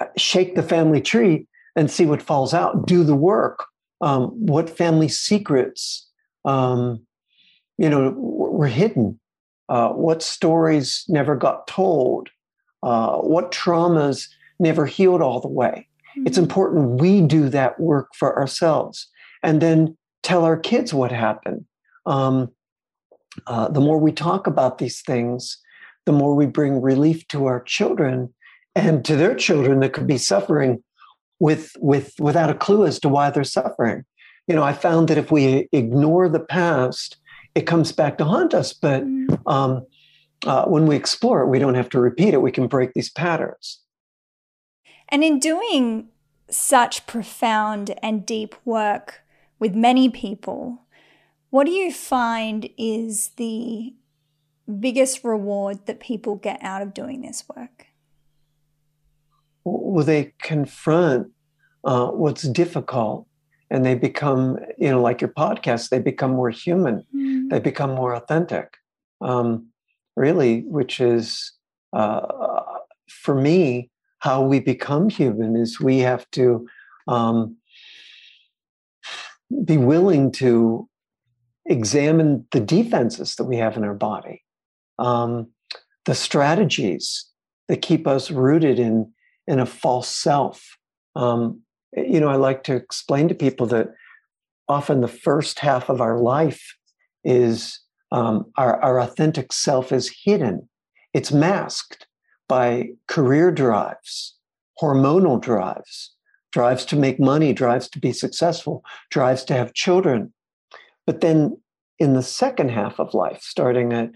[0.00, 1.46] uh, shake the family tree
[1.76, 3.66] and see what falls out, do the work.
[4.00, 6.08] Um, what family secrets,
[6.44, 7.04] um,
[7.78, 9.18] you know, were hidden?
[9.68, 12.28] Uh, what stories never got told?
[12.82, 14.28] Uh, what traumas
[14.58, 15.88] never healed all the way?
[16.24, 16.44] It's mm-hmm.
[16.44, 19.08] important we do that work for ourselves
[19.42, 21.64] and then tell our kids what happened.
[22.06, 22.50] Um,
[23.46, 25.58] uh, the more we talk about these things,
[26.06, 28.32] the more we bring relief to our children
[28.74, 30.82] and to their children that could be suffering
[31.38, 34.04] with, with, without a clue as to why they're suffering.
[34.46, 37.18] You know, I found that if we ignore the past,
[37.54, 38.72] it comes back to haunt us.
[38.72, 39.38] But mm.
[39.46, 39.86] um,
[40.46, 42.42] uh, when we explore it, we don't have to repeat it.
[42.42, 43.80] We can break these patterns.
[45.08, 46.08] And in doing
[46.50, 49.22] such profound and deep work
[49.58, 50.82] with many people,
[51.50, 53.94] what do you find is the
[54.80, 57.87] biggest reward that people get out of doing this work?
[59.70, 61.28] Well, they confront
[61.84, 63.26] uh, what's difficult
[63.70, 67.48] and they become, you know, like your podcast, they become more human, mm-hmm.
[67.48, 68.76] they become more authentic,
[69.20, 69.66] um,
[70.16, 71.52] really, which is,
[71.92, 72.22] uh,
[73.08, 73.90] for me,
[74.20, 76.66] how we become human is we have to
[77.06, 77.56] um,
[79.64, 80.88] be willing to
[81.66, 84.42] examine the defenses that we have in our body,
[84.98, 85.48] um,
[86.06, 87.26] the strategies
[87.68, 89.12] that keep us rooted in
[89.48, 90.76] in a false self.
[91.16, 91.62] Um,
[91.96, 93.88] you know, I like to explain to people that
[94.68, 96.76] often the first half of our life
[97.24, 97.80] is
[98.12, 100.68] um, our, our authentic self is hidden,
[101.14, 102.06] it's masked
[102.48, 104.36] by career drives,
[104.80, 106.14] hormonal drives,
[106.52, 110.32] drives to make money, drives to be successful, drives to have children.
[111.06, 111.60] But then
[111.98, 114.10] in the second half of life, starting at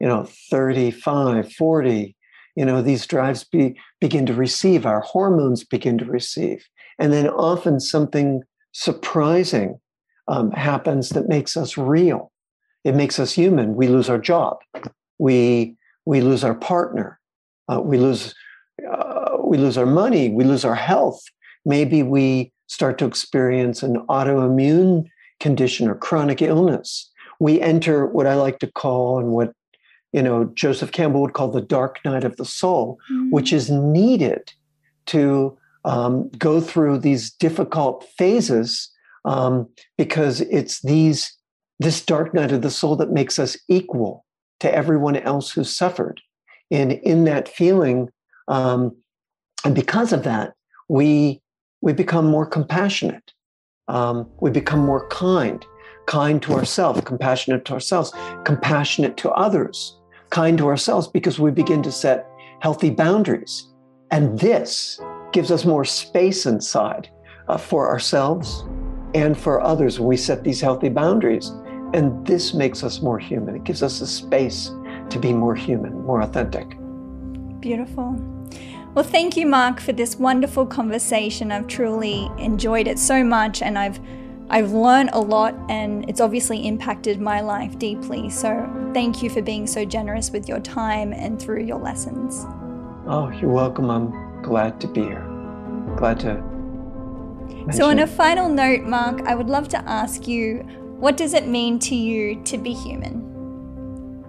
[0.00, 2.15] you know 35, 40,
[2.56, 6.66] you know these drives be, begin to receive, our hormones begin to receive,
[6.98, 8.42] and then often something
[8.72, 9.78] surprising
[10.28, 12.32] um, happens that makes us real.
[12.84, 13.76] It makes us human.
[13.76, 14.58] We lose our job.
[15.18, 17.20] We we lose our partner.
[17.68, 18.34] Uh, we lose
[18.90, 20.30] uh, we lose our money.
[20.30, 21.20] We lose our health
[21.66, 25.04] maybe we start to experience an autoimmune
[25.40, 27.10] condition or chronic illness.
[27.38, 29.52] We enter what I like to call and what
[30.12, 33.30] you know Joseph Campbell would call the dark night of the soul, mm-hmm.
[33.30, 34.52] which is needed
[35.06, 38.90] to um, go through these difficult phases
[39.24, 41.32] um, because it's these
[41.78, 44.24] this dark night of the soul that makes us equal
[44.60, 46.20] to everyone else who suffered.
[46.70, 48.08] And in that feeling,
[48.48, 48.96] um,
[49.64, 50.54] and because of that,
[50.88, 51.40] we
[51.80, 53.32] we become more compassionate.
[53.88, 55.64] Um, we become more kind,
[56.06, 58.12] kind to ourselves, compassionate to ourselves,
[58.44, 59.98] compassionate to others,
[60.30, 62.26] kind to ourselves because we begin to set
[62.60, 63.72] healthy boundaries.
[64.10, 65.00] And this
[65.32, 67.10] gives us more space inside
[67.48, 68.64] uh, for ourselves
[69.14, 71.48] and for others when we set these healthy boundaries.
[71.94, 73.56] And this makes us more human.
[73.56, 74.72] It gives us a space
[75.10, 76.76] to be more human, more authentic.
[77.60, 78.16] Beautiful.
[78.94, 81.52] Well, thank you, Mark, for this wonderful conversation.
[81.52, 84.00] I've truly enjoyed it so much, and I've
[84.48, 88.30] I've learned a lot and it's obviously impacted my life deeply.
[88.30, 92.46] So thank you for being so generous with your time and through your lessons.
[93.08, 93.90] Oh, you're welcome.
[93.90, 95.26] I'm glad to be here.
[95.96, 96.42] Glad to.
[97.72, 100.58] So, on a final note, Mark, I would love to ask you
[100.98, 103.25] what does it mean to you to be human?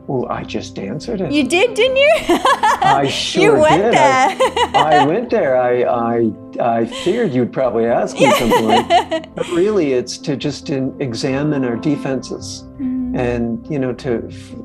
[0.10, 1.34] Oh, I just answered it.
[1.34, 2.16] You did, didn't you?
[2.30, 3.94] I sure you went did.
[3.94, 4.38] there.
[4.74, 5.58] I, I, went there.
[5.58, 6.32] I, I,
[6.62, 11.76] I figured you'd probably ask me something like But really, it's to just examine our
[11.76, 12.64] defenses.
[12.78, 13.18] Mm.
[13.18, 14.56] And, you know, to f-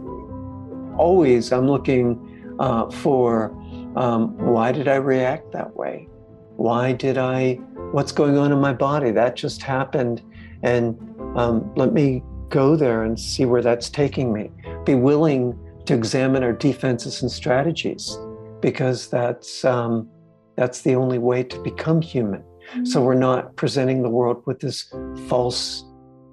[0.97, 3.51] always, I'm looking uh, for
[3.97, 6.09] um, why did I react that way?
[6.57, 7.55] Why did I,
[7.91, 9.11] what's going on in my body?
[9.11, 10.23] That just happened.
[10.63, 10.97] And
[11.37, 14.51] um, let me go there and see where that's taking me
[14.85, 18.17] be willing to examine our defenses and strategies
[18.61, 20.09] because that's um,
[20.57, 22.45] that's the only way to become human.
[22.85, 24.93] So we're not presenting the world with this
[25.29, 25.85] false,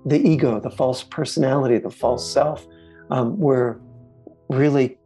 [0.06, 2.66] the ego, the false personality, the false self.
[3.10, 3.80] Um, we're
[4.48, 4.98] really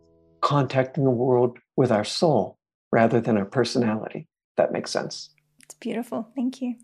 [0.42, 2.58] contacting the world with our soul
[2.92, 4.28] rather than our personality.
[4.58, 5.32] That makes sense.
[5.64, 6.28] It's beautiful.
[6.36, 6.76] Thank you.